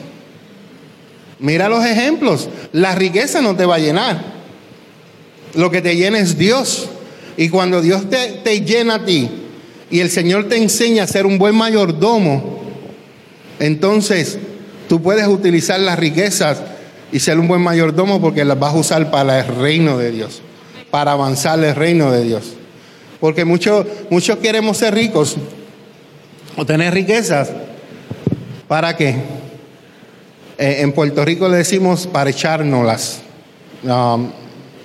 Mira 1.40 1.68
los 1.68 1.84
ejemplos. 1.86 2.48
La 2.72 2.96
riqueza 2.96 3.42
no 3.42 3.58
te 3.58 3.66
va 3.66 3.76
a 3.76 3.80
llenar. 3.80 4.24
Lo 5.56 5.70
que 5.70 5.82
te 5.82 5.98
llena 5.98 6.20
es 6.20 6.38
Dios. 6.38 6.88
Y 7.36 7.50
cuando 7.50 7.82
Dios 7.82 8.10
te, 8.10 8.40
te 8.46 8.62
llena 8.62 8.96
a 8.96 9.06
ti, 9.06 9.30
y 9.92 10.00
el 10.00 10.10
Señor 10.10 10.48
te 10.48 10.56
enseña 10.56 11.04
a 11.04 11.08
ser 11.08 11.26
un 11.26 11.38
buen 11.38 11.56
mayordomo, 11.56 12.62
entonces 13.60 14.40
Tú 14.90 15.00
puedes 15.00 15.28
utilizar 15.28 15.80
las 15.80 16.00
riquezas 16.00 16.58
y 17.12 17.20
ser 17.20 17.40
un 17.40 17.48
buen 17.48 17.62
mayordomo 17.62 18.20
porque 18.20 18.44
las 18.44 18.60
vas 18.60 18.74
a 18.74 18.78
usar 18.78 19.12
para 19.12 19.40
el 19.40 19.56
reino 19.56 20.00
de 20.00 20.10
Dios, 20.10 20.42
para 20.90 21.12
avanzar 21.12 21.64
el 21.64 21.76
reino 21.76 22.12
de 22.12 22.24
Dios. 22.24 22.54
Porque 23.20 23.46
muchos, 23.46 23.86
muchos 24.10 24.40
queremos 24.40 24.78
ser 24.78 24.96
ricos 24.96 25.38
o 26.58 26.66
tener 26.66 26.92
riquezas. 26.92 27.52
¿Para 28.68 28.98
qué? 28.98 29.10
Eh, 30.58 30.82
en 30.82 30.92
Puerto 30.92 31.24
Rico 31.24 31.48
le 31.48 31.58
decimos 31.58 32.08
para 32.08 32.32
echárnoslas. 32.32 33.22
Um, 33.84 34.32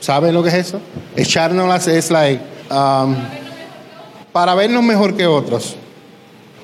¿Sabe 0.00 0.32
lo 0.32 0.42
que 0.42 0.50
es 0.50 0.54
eso? 0.54 0.80
Echárnoslas 1.16 1.88
es 1.88 2.10
like, 2.10 2.42
um, 2.70 3.16
para 4.32 4.54
vernos 4.54 4.84
mejor 4.84 5.16
que 5.16 5.26
otros. 5.26 5.76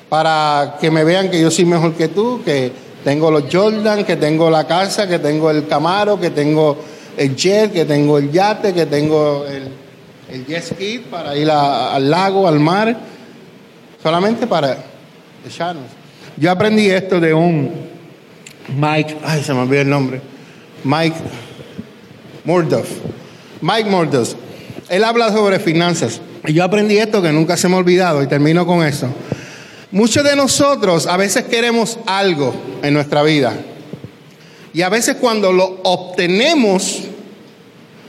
Para 0.09 0.77
que 0.79 0.91
me 0.91 1.03
vean 1.03 1.31
que 1.31 1.41
yo 1.41 1.49
soy 1.49 1.65
mejor 1.65 1.93
que 1.93 2.07
tú, 2.07 2.41
que 2.45 2.71
tengo 3.03 3.31
los 3.31 3.43
Jordan, 3.51 4.03
que 4.03 4.15
tengo 4.15 4.49
la 4.49 4.67
casa, 4.67 5.07
que 5.07 5.19
tengo 5.19 5.49
el 5.49 5.67
Camaro, 5.67 6.19
que 6.19 6.29
tengo 6.29 6.77
el 7.17 7.35
jet, 7.35 7.71
que 7.71 7.85
tengo 7.85 8.17
el 8.17 8.31
yate, 8.31 8.73
que 8.73 8.85
tengo 8.85 9.45
el, 9.45 10.45
jet 10.45 10.63
ski 10.63 10.99
para 11.09 11.35
ir 11.35 11.49
al 11.49 12.09
lago, 12.09 12.47
al 12.47 12.59
mar, 12.59 12.95
solamente 14.01 14.47
para 14.47 14.77
echarnos. 15.45 15.85
Yo 16.37 16.51
aprendí 16.51 16.89
esto 16.89 17.19
de 17.19 17.33
un 17.33 17.71
Mike, 18.77 19.17
ay, 19.23 19.43
se 19.43 19.53
me 19.53 19.61
olvidó 19.61 19.81
el 19.81 19.89
nombre, 19.89 20.21
Mike 20.83 21.15
Murdoch. 22.45 22.85
Mike 23.61 23.89
Murdoch. 23.89 24.29
Él 24.89 25.03
habla 25.03 25.31
sobre 25.31 25.59
finanzas. 25.59 26.21
Y 26.45 26.53
yo 26.53 26.63
aprendí 26.63 26.97
esto 26.97 27.21
que 27.21 27.31
nunca 27.31 27.55
se 27.55 27.67
me 27.67 27.75
ha 27.75 27.77
olvidado 27.77 28.23
y 28.23 28.27
termino 28.27 28.65
con 28.65 28.85
eso. 28.85 29.07
Muchos 29.91 30.23
de 30.23 30.37
nosotros 30.37 31.05
a 31.05 31.17
veces 31.17 31.43
queremos 31.45 31.99
algo 32.05 32.53
en 32.81 32.93
nuestra 32.93 33.23
vida. 33.23 33.53
Y 34.73 34.83
a 34.83 34.89
veces 34.89 35.17
cuando 35.19 35.51
lo 35.51 35.81
obtenemos, 35.83 37.01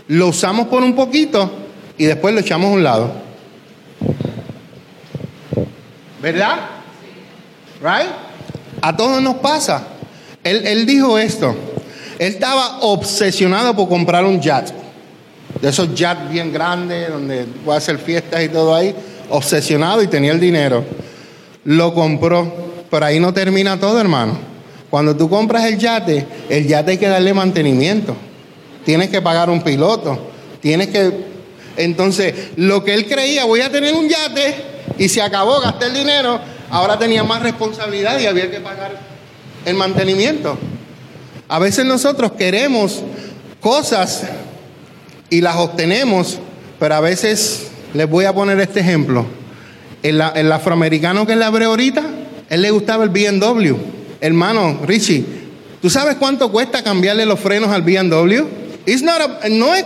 lo 0.07 0.29
usamos 0.29 0.69
por 0.69 0.85
un 0.85 0.95
poquito 0.95 1.51
y 1.99 2.05
después 2.05 2.35
lo 2.35 2.41
echamos 2.41 2.71
a 2.71 2.75
un 2.75 2.85
lado. 2.85 3.13
¿Verdad? 6.21 6.57
¿Right? 7.81 8.13
A 8.81 8.97
todos 8.97 9.21
nos 9.21 9.37
pasa. 9.37 9.83
Él, 10.45 10.65
él 10.65 10.87
dijo 10.87 11.19
esto. 11.19 11.57
Él 12.17 12.35
estaba 12.35 12.79
obsesionado 12.83 13.75
por 13.75 13.89
comprar 13.89 14.25
un 14.25 14.41
jet. 14.41 14.73
De 15.61 15.69
esos 15.69 15.93
jets 15.97 16.31
bien 16.31 16.53
grandes, 16.53 17.09
donde 17.09 17.45
a 17.69 17.75
hacer 17.75 17.99
fiestas 17.99 18.41
y 18.45 18.49
todo 18.51 18.73
ahí. 18.73 18.95
Obsesionado 19.31 20.01
y 20.01 20.07
tenía 20.07 20.31
el 20.31 20.39
dinero 20.39 20.85
lo 21.65 21.95
compró. 21.95 22.53
Pero 22.91 23.07
ahí 23.07 23.21
no 23.21 23.33
termina 23.33 23.79
todo, 23.81 24.01
hermano. 24.01 24.37
Cuando 24.91 25.17
tú 25.17 25.31
compras 25.31 25.65
el 25.65 25.79
yate, 25.79 26.27
el 26.51 26.67
yate 26.67 26.93
hay 26.93 26.99
que 26.99 27.09
darle 27.09 27.33
mantenimiento. 27.33 28.15
Tienes 28.85 29.09
que 29.09 29.23
pagar 29.23 29.49
un 29.49 29.63
piloto. 29.63 30.31
Tienes 30.61 30.89
que... 30.89 31.33
Entonces, 31.77 32.35
lo 32.57 32.85
que 32.85 32.93
él 32.93 33.07
creía, 33.07 33.47
voy 33.47 33.63
a 33.63 33.73
tener 33.73 33.95
un 33.95 34.09
yate 34.09 34.55
y 34.99 35.09
se 35.09 35.23
acabó, 35.23 35.61
gasté 35.61 35.87
el 35.87 35.95
dinero, 35.95 36.39
ahora 36.71 36.99
tenía 36.99 37.25
más 37.25 37.43
responsabilidad 37.43 38.21
y 38.21 38.27
había 38.27 38.51
que 38.51 38.61
pagar 38.61 39.01
el 39.65 39.75
mantenimiento. 39.75 40.59
A 41.49 41.59
veces 41.59 41.87
nosotros 41.87 42.33
queremos 42.33 43.03
cosas 43.61 44.25
y 45.31 45.41
las 45.41 45.57
obtenemos, 45.57 46.39
pero 46.79 46.95
a 46.97 47.01
veces 47.01 47.69
les 47.95 48.09
voy 48.09 48.27
a 48.27 48.35
poner 48.35 48.61
este 48.61 48.81
ejemplo. 48.81 49.25
El, 50.03 50.21
afroamericano 50.21 51.27
que 51.27 51.37
le 51.37 51.45
abre 51.45 51.67
ahorita, 51.67 52.03
él 52.51 52.63
le 52.63 52.71
gustaba 52.71 53.05
el 53.05 53.11
BMW. 53.11 53.77
Hermano, 54.21 54.81
Richie, 54.85 55.25
¿tú 55.81 55.89
sabes 55.89 56.17
cuánto 56.17 56.51
cuesta 56.51 56.83
cambiarle 56.83 57.25
los 57.25 57.39
frenos 57.39 57.71
al 57.71 57.83
BMW? 57.83 58.43
no 59.51 59.75
es, 59.75 59.85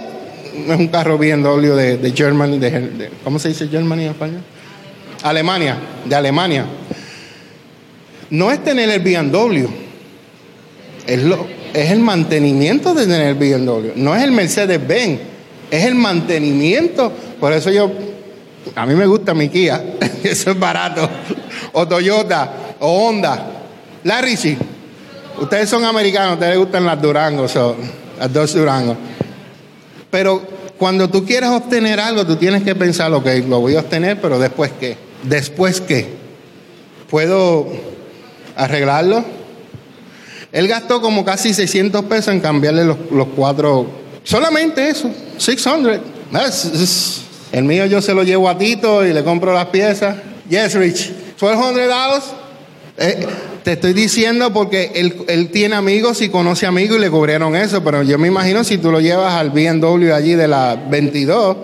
un 0.68 0.88
carro 0.88 1.18
BMW 1.18 1.74
de, 1.74 2.12
Germany, 2.16 2.58
de, 2.58 3.10
¿cómo 3.22 3.38
se 3.38 3.48
dice 3.48 3.68
Germany 3.68 4.04
en 4.04 4.10
español? 4.10 4.40
Alemania, 5.22 5.76
de 6.04 6.14
Alemania. 6.14 6.64
No 8.30 8.50
es 8.50 8.64
tener 8.64 8.88
el 8.88 9.00
BMW, 9.00 9.66
es, 11.06 11.20
es 11.74 11.90
el 11.90 12.00
mantenimiento 12.00 12.94
de 12.94 13.06
tener 13.06 13.28
el 13.28 13.34
BMW, 13.34 13.92
no 13.96 14.16
es 14.16 14.22
el 14.22 14.32
Mercedes-Benz, 14.32 15.20
es 15.70 15.84
el 15.84 15.94
mantenimiento. 15.94 17.12
Por 17.38 17.52
eso 17.52 17.70
yo 17.70 17.92
a 18.74 18.86
mí 18.86 18.94
me 18.94 19.06
gusta 19.06 19.34
mi 19.34 19.48
Kia, 19.48 19.82
eso 20.22 20.50
es 20.50 20.58
barato. 20.58 21.08
O 21.72 21.86
Toyota, 21.86 22.52
o 22.80 23.06
Honda. 23.08 23.46
Larry. 24.04 24.58
Ustedes 25.40 25.68
son 25.68 25.84
americanos, 25.84 26.34
ustedes 26.34 26.52
les 26.52 26.58
gustan 26.58 26.86
las 26.86 27.00
Durango, 27.00 27.46
las 28.18 28.32
dos 28.32 28.54
Durango. 28.54 28.96
Pero 30.10 30.42
cuando 30.78 31.10
tú 31.10 31.24
quieres 31.24 31.50
obtener 31.50 32.00
algo, 32.00 32.24
tú 32.24 32.36
tienes 32.36 32.62
que 32.62 32.74
pensar, 32.74 33.12
ok, 33.12 33.26
lo 33.48 33.60
voy 33.60 33.76
a 33.76 33.80
obtener, 33.80 34.20
pero 34.20 34.38
después 34.38 34.72
qué? 34.78 34.96
¿Después 35.22 35.80
qué? 35.80 36.08
¿Puedo 37.10 37.66
arreglarlo? 38.56 39.24
Él 40.52 40.68
gastó 40.68 41.02
como 41.02 41.24
casi 41.24 41.52
600 41.52 42.04
pesos 42.04 42.32
en 42.32 42.40
cambiarle 42.40 42.84
los, 42.84 42.96
cuatro, 43.34 43.86
solamente 44.22 44.88
eso, 44.88 45.10
600. 45.36 46.00
El 47.52 47.64
mío 47.64 47.86
yo 47.86 48.02
se 48.02 48.14
lo 48.14 48.22
llevo 48.22 48.48
a 48.48 48.58
Tito 48.58 49.06
y 49.06 49.12
le 49.12 49.22
compro 49.24 49.52
las 49.52 49.66
piezas. 49.66 50.16
Yes, 50.48 50.74
Rich. 50.74 51.12
$1,200. 51.38 52.22
Eh, 52.98 53.26
te 53.62 53.72
estoy 53.72 53.92
diciendo 53.92 54.52
porque 54.52 54.92
él, 54.94 55.50
tiene 55.50 55.74
amigos 55.74 56.22
y 56.22 56.28
conoce 56.28 56.66
amigos 56.66 56.98
y 56.98 57.00
le 57.00 57.10
cubrieron 57.10 57.56
eso, 57.56 57.82
pero 57.82 58.02
yo 58.02 58.16
me 58.16 58.28
imagino 58.28 58.64
si 58.64 58.78
tú 58.78 58.90
lo 58.90 59.00
llevas 59.00 59.34
al 59.34 59.50
BMW 59.50 60.12
allí 60.12 60.34
de 60.34 60.48
la 60.48 60.76
22, 60.88 61.56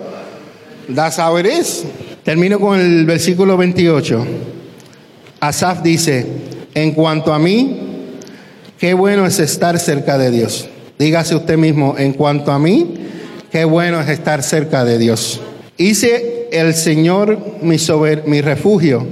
that's 0.94 1.18
how 1.18 1.38
it 1.38 1.46
is. 1.46 1.84
Termino 2.24 2.58
con 2.58 2.78
el 2.78 3.06
versículo 3.06 3.56
28. 3.56 4.26
Asaf 5.40 5.82
dice, 5.82 6.26
en 6.74 6.92
cuanto 6.92 7.32
a 7.32 7.38
mí, 7.38 7.80
qué 8.78 8.94
bueno 8.94 9.24
es 9.24 9.38
estar 9.38 9.78
cerca 9.78 10.18
de 10.18 10.30
Dios. 10.30 10.68
Dígase 10.98 11.34
usted 11.34 11.56
mismo, 11.56 11.94
en 11.98 12.12
cuanto 12.12 12.52
a 12.52 12.58
mí, 12.58 12.94
qué 13.50 13.64
bueno 13.64 14.00
es 14.00 14.08
estar 14.08 14.42
cerca 14.42 14.84
de 14.84 14.98
Dios. 14.98 15.40
Hice 15.76 16.48
el 16.52 16.74
Señor 16.74 17.38
mi, 17.62 18.40
refugio. 18.40 19.06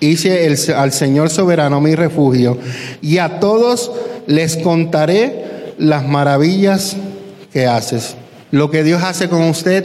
Hice 0.00 0.72
al 0.74 0.92
Señor 0.92 1.30
soberano 1.30 1.80
mi 1.80 1.94
refugio. 1.94 2.58
Y 3.02 3.18
a 3.18 3.40
todos 3.40 3.90
les 4.26 4.56
contaré 4.56 5.74
las 5.78 6.06
maravillas 6.06 6.96
que 7.52 7.66
haces. 7.66 8.16
Lo 8.50 8.70
que 8.70 8.84
Dios 8.84 9.02
hace 9.02 9.28
con 9.28 9.42
usted, 9.42 9.84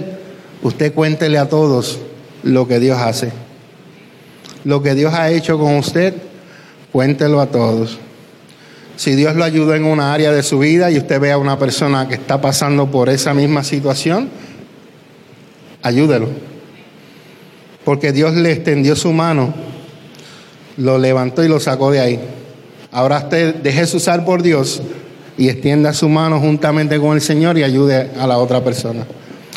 usted 0.61 0.93
cuéntele 0.93 1.37
a 1.37 1.49
todos 1.49 1.99
lo 2.43 2.67
que 2.67 2.79
Dios 2.79 2.99
hace. 2.99 3.31
Lo 4.63 4.83
que 4.83 4.93
Dios 4.93 5.13
ha 5.13 5.31
hecho 5.31 5.57
con 5.57 5.75
usted, 5.77 6.13
cuéntelo 6.91 7.41
a 7.41 7.47
todos. 7.47 7.97
Si 8.95 9.15
Dios 9.15 9.35
lo 9.35 9.43
ayudó 9.43 9.73
en 9.73 9.85
una 9.85 10.13
área 10.13 10.31
de 10.31 10.43
su 10.43 10.59
vida 10.59 10.91
y 10.91 10.97
usted 10.97 11.19
ve 11.19 11.31
a 11.31 11.39
una 11.39 11.57
persona 11.57 12.07
que 12.07 12.13
está 12.13 12.39
pasando 12.39 12.91
por 12.91 13.09
esa 13.09 13.33
misma 13.33 13.63
situación, 13.63 14.29
ayúdelo. 15.81 16.27
Porque 17.83 18.11
Dios 18.11 18.35
le 18.35 18.51
extendió 18.51 18.95
su 18.95 19.11
mano, 19.11 19.53
lo 20.77 20.97
levantó 20.97 21.43
y 21.43 21.47
lo 21.47 21.59
sacó 21.59 21.91
de 21.91 21.99
ahí. 21.99 22.19
Ahora 22.91 23.19
usted 23.19 23.55
déjese 23.55 23.97
usar 23.97 24.25
por 24.25 24.43
Dios 24.43 24.81
y 25.37 25.49
extienda 25.49 25.93
su 25.93 26.09
mano 26.09 26.39
juntamente 26.39 26.99
con 26.99 27.15
el 27.15 27.21
Señor 27.21 27.57
y 27.57 27.63
ayude 27.63 28.11
a 28.19 28.27
la 28.27 28.37
otra 28.37 28.63
persona. 28.63 29.05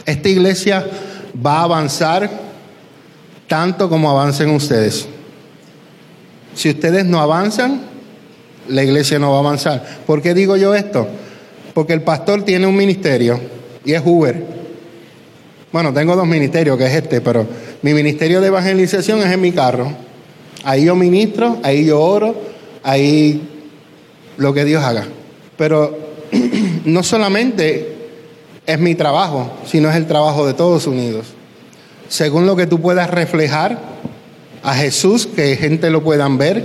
Esta 0.06 0.28
iglesia 0.28 0.86
va 1.44 1.58
a 1.58 1.62
avanzar 1.64 2.30
tanto 3.48 3.88
como 3.88 4.10
avancen 4.10 4.50
ustedes. 4.50 5.06
Si 6.54 6.70
ustedes 6.70 7.04
no 7.04 7.20
avanzan, 7.20 7.82
la 8.68 8.82
iglesia 8.82 9.18
no 9.18 9.30
va 9.30 9.36
a 9.36 9.40
avanzar. 9.40 9.84
¿Por 10.06 10.22
qué 10.22 10.32
digo 10.32 10.56
yo 10.56 10.74
esto? 10.74 11.08
Porque 11.74 11.92
el 11.92 12.02
pastor 12.02 12.44
tiene 12.44 12.66
un 12.66 12.76
ministerio 12.76 13.40
y 13.84 13.92
es 13.92 14.02
Uber. 14.04 14.63
Bueno, 15.74 15.92
tengo 15.92 16.14
dos 16.14 16.28
ministerios, 16.28 16.78
que 16.78 16.86
es 16.86 16.94
este, 16.94 17.20
pero 17.20 17.48
mi 17.82 17.94
ministerio 17.94 18.40
de 18.40 18.46
evangelización 18.46 19.18
es 19.22 19.32
en 19.32 19.40
mi 19.40 19.50
carro. 19.50 19.90
Ahí 20.62 20.84
yo 20.84 20.94
ministro, 20.94 21.58
ahí 21.64 21.86
yo 21.86 22.00
oro, 22.00 22.32
ahí 22.84 23.42
lo 24.36 24.54
que 24.54 24.64
Dios 24.64 24.84
haga. 24.84 25.04
Pero 25.58 25.98
no 26.84 27.02
solamente 27.02 27.92
es 28.64 28.78
mi 28.78 28.94
trabajo, 28.94 29.50
sino 29.66 29.90
es 29.90 29.96
el 29.96 30.06
trabajo 30.06 30.46
de 30.46 30.54
todos 30.54 30.86
unidos. 30.86 31.26
Según 32.08 32.46
lo 32.46 32.54
que 32.54 32.68
tú 32.68 32.80
puedas 32.80 33.10
reflejar 33.10 33.76
a 34.62 34.74
Jesús, 34.76 35.26
que 35.26 35.56
gente 35.56 35.90
lo 35.90 36.04
puedan 36.04 36.38
ver, 36.38 36.64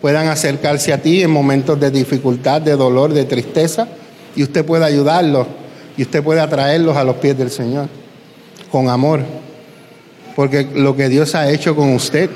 puedan 0.00 0.28
acercarse 0.28 0.92
a 0.92 1.02
ti 1.02 1.20
en 1.20 1.32
momentos 1.32 1.80
de 1.80 1.90
dificultad, 1.90 2.62
de 2.62 2.76
dolor, 2.76 3.12
de 3.12 3.24
tristeza, 3.24 3.88
y 4.36 4.44
usted 4.44 4.64
pueda 4.64 4.86
ayudarlos 4.86 5.48
y 5.96 6.02
usted 6.02 6.22
puede 6.22 6.38
atraerlos 6.38 6.96
a 6.96 7.02
los 7.02 7.16
pies 7.16 7.36
del 7.36 7.50
Señor 7.50 7.88
con 8.70 8.88
amor, 8.88 9.22
porque 10.34 10.68
lo 10.74 10.96
que 10.96 11.08
Dios 11.08 11.34
ha 11.34 11.50
hecho 11.50 11.74
con 11.74 11.94
usted, 11.94 12.30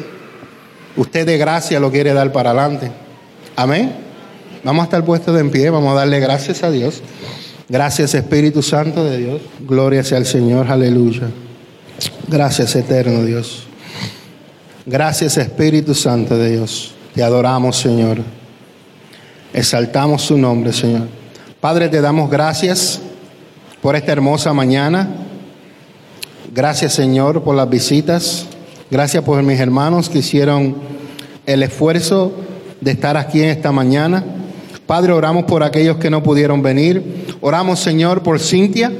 usted 0.97 1.27
de 1.27 1.39
gracia 1.39 1.81
lo 1.81 1.91
quiere 1.91 2.13
dar 2.13 2.33
para 2.33 2.51
adelante. 2.51 2.91
Amén. 3.57 3.93
Vamos 4.63 4.83
a 4.83 4.85
estar 4.85 5.05
puestos 5.05 5.35
de 5.35 5.41
en 5.41 5.51
pie, 5.51 5.71
vamos 5.71 5.93
a 5.93 6.01
darle 6.01 6.21
gracias 6.21 6.63
a 6.63 6.71
Dios. 6.71 7.03
Gracias 7.69 8.15
Espíritu 8.15 8.63
Santo 8.63 9.05
de 9.05 9.19
Dios. 9.19 9.43
Gloria 9.61 10.03
sea 10.03 10.19
al 10.19 10.27
Señor, 10.27 10.71
aleluya. 10.71 11.29
Gracias 12.29 12.75
eterno 12.77 13.23
Dios. 13.25 13.65
Gracias 14.87 15.37
Espíritu 15.37 15.95
Santo 15.95 16.37
de 16.37 16.51
Dios. 16.51 16.95
Te 17.15 17.23
adoramos 17.23 17.77
Señor. 17.77 18.19
Exaltamos 19.53 20.23
su 20.23 20.37
nombre 20.37 20.73
Señor. 20.73 21.07
Padre, 21.61 21.89
te 21.89 22.01
damos 22.01 22.31
gracias 22.31 23.01
por 23.81 23.97
esta 23.97 24.13
hermosa 24.13 24.53
mañana. 24.53 25.09
Gracias 26.53 26.95
Señor 26.95 27.45
por 27.45 27.55
las 27.55 27.71
visitas. 27.71 28.47
Gracias 28.91 29.23
por 29.23 29.41
mis 29.45 29.61
hermanos 29.61 30.09
que 30.09 30.19
hicieron 30.19 30.75
el 31.47 31.63
esfuerzo 31.63 32.33
de 32.81 32.91
estar 32.91 33.17
aquí 33.17 33.41
en 33.41 33.51
esta 33.51 33.71
mañana. 33.71 34.25
Padre, 34.85 35.13
oramos 35.13 35.45
por 35.45 35.63
aquellos 35.63 35.99
que 35.99 36.11
no 36.11 36.25
pudieron 36.25 36.61
venir. 36.61 37.37
Oramos, 37.41 37.79
Señor, 37.79 38.25
por 38.25 38.41
Cintia, 38.41 38.91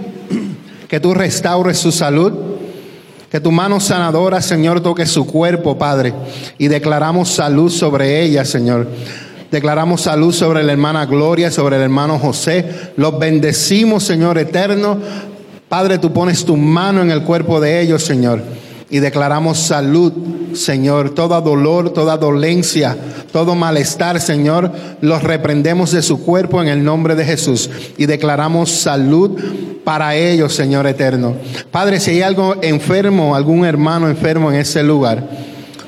que 0.87 1.01
tú 1.01 1.13
restaures 1.13 1.77
su 1.77 1.91
salud. 1.91 2.33
Que 3.33 3.41
tu 3.41 3.51
mano 3.51 3.81
sanadora, 3.81 4.41
Señor, 4.43 4.81
toque 4.81 5.07
su 5.07 5.27
cuerpo, 5.27 5.77
Padre. 5.77 6.13
Y 6.57 6.69
declaramos 6.69 7.31
salud 7.31 7.71
sobre 7.71 8.23
ella, 8.23 8.45
Señor. 8.45 8.87
Declaramos 9.51 10.03
salud 10.03 10.33
sobre 10.33 10.63
la 10.63 10.71
hermana 10.71 11.07
Gloria, 11.07 11.51
sobre 11.51 11.77
el 11.77 11.83
hermano 11.83 12.19
José. 12.21 12.93
Los 12.97 13.19
bendecimos, 13.19 14.05
Señor 14.05 14.39
eterno. 14.39 14.99
Padre, 15.71 15.97
tú 15.97 16.13
pones 16.13 16.45
tu 16.45 16.59
mano 16.59 17.01
en 17.01 17.11
el 17.11 17.23
cuerpo 17.23 17.61
de 17.61 17.81
ellos, 17.81 18.05
Señor 18.05 18.43
y 18.91 18.99
declaramos 18.99 19.59
salud, 19.59 20.13
Señor. 20.53 21.11
Toda 21.11 21.41
dolor, 21.41 21.91
toda 21.91 22.17
dolencia, 22.17 22.97
todo 23.33 23.55
malestar, 23.55 24.21
Señor, 24.21 24.73
los 25.01 25.23
reprendemos 25.23 25.93
de 25.93 26.03
su 26.03 26.23
cuerpo 26.23 26.61
en 26.61 26.69
el 26.69 26.85
nombre 26.85 27.15
de 27.15 27.25
Jesús 27.25 27.71
y 27.97 28.07
declaramos 28.07 28.71
salud 28.71 29.39
para 29.85 30.17
ellos, 30.17 30.55
Señor 30.55 30.87
eterno. 30.89 31.37
Padre, 31.71 32.01
si 32.01 32.11
hay 32.11 32.23
algo 32.23 32.57
enfermo, 32.63 33.37
algún 33.37 33.65
hermano 33.65 34.09
enfermo 34.09 34.51
en 34.51 34.59
ese 34.59 34.83
lugar, 34.83 35.29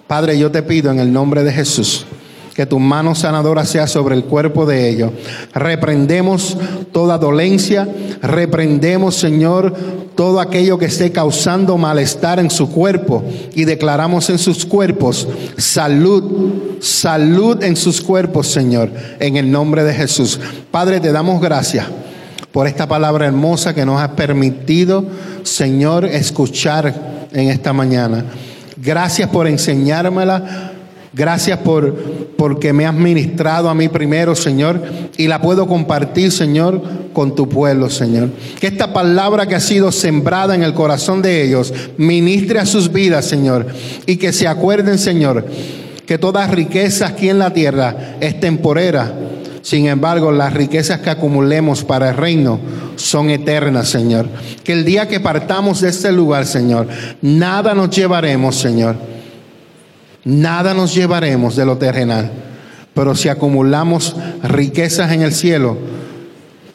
Padre, 0.06 0.38
yo 0.38 0.50
te 0.50 0.62
pido 0.62 0.92
en 0.92 1.00
el 1.00 1.12
nombre 1.12 1.42
de 1.42 1.52
Jesús 1.52 2.06
que 2.54 2.66
tu 2.66 2.78
mano 2.78 3.14
sanadora 3.14 3.64
sea 3.64 3.86
sobre 3.86 4.14
el 4.14 4.24
cuerpo 4.24 4.66
de 4.66 4.88
ellos. 4.88 5.12
Reprendemos 5.54 6.56
toda 6.92 7.18
dolencia, 7.18 7.88
reprendemos, 8.20 9.16
Señor, 9.16 9.74
todo 10.14 10.40
aquello 10.40 10.78
que 10.78 10.86
esté 10.86 11.10
causando 11.10 11.78
malestar 11.78 12.38
en 12.38 12.50
su 12.50 12.70
cuerpo 12.70 13.24
y 13.54 13.64
declaramos 13.64 14.28
en 14.28 14.38
sus 14.38 14.66
cuerpos 14.66 15.26
salud, 15.56 16.78
salud 16.80 17.62
en 17.62 17.76
sus 17.76 18.00
cuerpos, 18.02 18.48
Señor, 18.48 18.90
en 19.18 19.36
el 19.36 19.50
nombre 19.50 19.84
de 19.84 19.94
Jesús. 19.94 20.38
Padre, 20.70 21.00
te 21.00 21.12
damos 21.12 21.40
gracias 21.40 21.86
por 22.52 22.66
esta 22.66 22.86
palabra 22.86 23.26
hermosa 23.26 23.74
que 23.74 23.86
nos 23.86 24.00
has 24.00 24.10
permitido, 24.10 25.04
Señor, 25.42 26.04
escuchar 26.04 27.28
en 27.32 27.48
esta 27.48 27.72
mañana. 27.72 28.24
Gracias 28.76 29.30
por 29.30 29.46
enseñármela 29.46 30.71
Gracias 31.14 31.58
por 31.58 31.94
porque 32.42 32.72
me 32.72 32.86
has 32.86 32.94
ministrado 32.94 33.68
a 33.68 33.74
mí 33.74 33.88
primero, 33.88 34.34
Señor, 34.34 34.82
y 35.16 35.28
la 35.28 35.40
puedo 35.40 35.66
compartir, 35.68 36.32
Señor, 36.32 36.82
con 37.12 37.34
tu 37.34 37.48
pueblo, 37.48 37.90
Señor. 37.90 38.30
Que 38.58 38.66
esta 38.66 38.92
palabra 38.92 39.46
que 39.46 39.54
ha 39.54 39.60
sido 39.60 39.92
sembrada 39.92 40.54
en 40.54 40.62
el 40.62 40.72
corazón 40.72 41.22
de 41.22 41.44
ellos 41.44 41.72
ministre 41.98 42.58
a 42.58 42.66
sus 42.66 42.90
vidas, 42.90 43.26
Señor, 43.26 43.66
y 44.06 44.16
que 44.16 44.32
se 44.32 44.48
acuerden, 44.48 44.98
Señor, 44.98 45.46
que 46.06 46.18
todas 46.18 46.50
riquezas 46.50 47.10
aquí 47.10 47.28
en 47.28 47.38
la 47.38 47.52
tierra 47.52 48.16
es 48.20 48.40
temporera. 48.40 49.12
Sin 49.60 49.86
embargo, 49.86 50.32
las 50.32 50.52
riquezas 50.52 51.00
que 51.00 51.10
acumulemos 51.10 51.84
para 51.84 52.10
el 52.10 52.16
reino 52.16 52.58
son 52.96 53.30
eternas, 53.30 53.88
Señor. 53.88 54.26
Que 54.64 54.72
el 54.72 54.84
día 54.84 55.06
que 55.06 55.20
partamos 55.20 55.82
de 55.82 55.90
este 55.90 56.10
lugar, 56.10 56.46
Señor, 56.46 56.88
nada 57.20 57.74
nos 57.74 57.90
llevaremos, 57.90 58.56
Señor 58.56 59.11
Nada 60.24 60.72
nos 60.72 60.94
llevaremos 60.94 61.56
de 61.56 61.66
lo 61.66 61.78
terrenal, 61.78 62.30
pero 62.94 63.16
si 63.16 63.28
acumulamos 63.28 64.14
riquezas 64.44 65.10
en 65.10 65.22
el 65.22 65.32
cielo, 65.32 65.76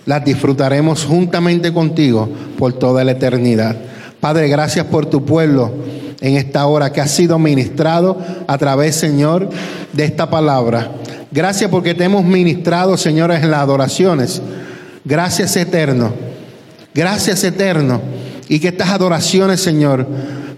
las 0.06 0.26
disfrutaremos 0.26 1.06
juntamente 1.06 1.72
contigo 1.72 2.30
por 2.58 2.74
toda 2.74 3.06
la 3.06 3.12
eternidad. 3.12 3.78
Padre, 4.20 4.50
gracias 4.50 4.86
por 4.88 5.06
tu 5.06 5.24
pueblo 5.24 5.72
en 6.20 6.36
esta 6.36 6.66
hora 6.66 6.92
que 6.92 7.00
ha 7.00 7.08
sido 7.08 7.40
ministrado 7.40 8.18
a 8.48 8.58
través, 8.58 8.96
Señor, 8.96 9.50
de 9.94 10.04
esta 10.04 10.30
palabra. 10.30 10.92
Gracias 11.32 11.70
porque 11.70 11.94
te 11.94 12.04
hemos 12.04 12.26
ministrado, 12.26 12.98
señores, 12.98 13.44
en 13.44 13.52
las 13.52 13.62
adoraciones. 13.62 14.42
Gracias 15.06 15.56
eterno. 15.56 16.12
Gracias 16.94 17.44
eterno. 17.46 18.02
Y 18.50 18.60
que 18.60 18.70
estas 18.70 18.90
adoraciones, 18.90 19.62
Señor, 19.62 20.08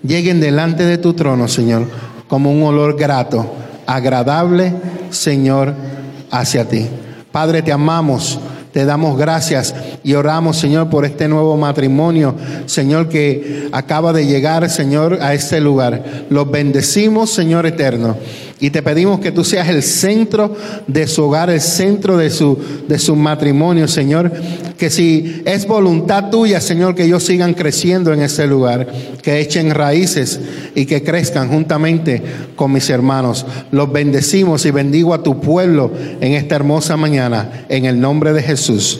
lleguen 0.03 0.39
delante 0.39 0.85
de 0.85 0.97
tu 0.97 1.13
trono, 1.13 1.47
Señor 1.47 2.08
como 2.29 2.51
un 2.51 2.63
olor 2.63 2.95
grato, 2.95 3.45
agradable, 3.85 4.73
Señor, 5.09 5.73
hacia 6.31 6.63
ti. 6.69 6.87
Padre, 7.31 7.61
te 7.61 7.73
amamos. 7.73 8.39
Te 8.71 8.85
damos 8.85 9.17
gracias 9.17 9.73
y 10.03 10.13
oramos, 10.13 10.57
Señor, 10.57 10.89
por 10.89 11.05
este 11.05 11.27
nuevo 11.27 11.57
matrimonio, 11.57 12.35
Señor, 12.65 13.09
que 13.09 13.67
acaba 13.71 14.13
de 14.13 14.25
llegar, 14.25 14.69
Señor, 14.69 15.19
a 15.21 15.33
este 15.33 15.59
lugar. 15.59 16.25
Los 16.29 16.49
bendecimos, 16.49 17.31
Señor 17.31 17.65
eterno. 17.65 18.17
Y 18.61 18.71
te 18.71 18.83
pedimos 18.83 19.21
que 19.21 19.31
tú 19.31 19.45
seas 19.45 19.69
el 19.69 19.81
centro 19.83 20.53
de 20.85 21.07
su 21.07 21.23
hogar, 21.23 21.49
el 21.49 21.61
centro 21.61 22.17
de 22.17 22.29
su, 22.29 22.57
de 22.87 22.99
su 22.99 23.15
matrimonio, 23.15 23.87
Señor. 23.87 24.31
Que 24.77 24.89
si 24.89 25.41
es 25.45 25.65
voluntad 25.65 26.29
tuya, 26.29 26.59
Señor, 26.59 26.93
que 26.93 27.05
ellos 27.05 27.23
sigan 27.23 27.53
creciendo 27.53 28.13
en 28.13 28.21
ese 28.21 28.47
lugar, 28.47 28.87
que 29.21 29.39
echen 29.39 29.73
raíces 29.73 30.41
y 30.75 30.85
que 30.85 31.03
crezcan 31.03 31.49
juntamente 31.49 32.21
con 32.55 32.73
mis 32.73 32.89
hermanos. 32.89 33.45
Los 33.71 33.91
bendecimos 33.91 34.65
y 34.65 34.71
bendigo 34.71 35.13
a 35.13 35.23
tu 35.23 35.39
pueblo 35.39 35.91
en 36.19 36.33
esta 36.33 36.55
hermosa 36.55 36.97
mañana, 36.97 37.65
en 37.69 37.85
el 37.85 37.99
nombre 37.99 38.33
de 38.33 38.43
Jesús. 38.43 38.99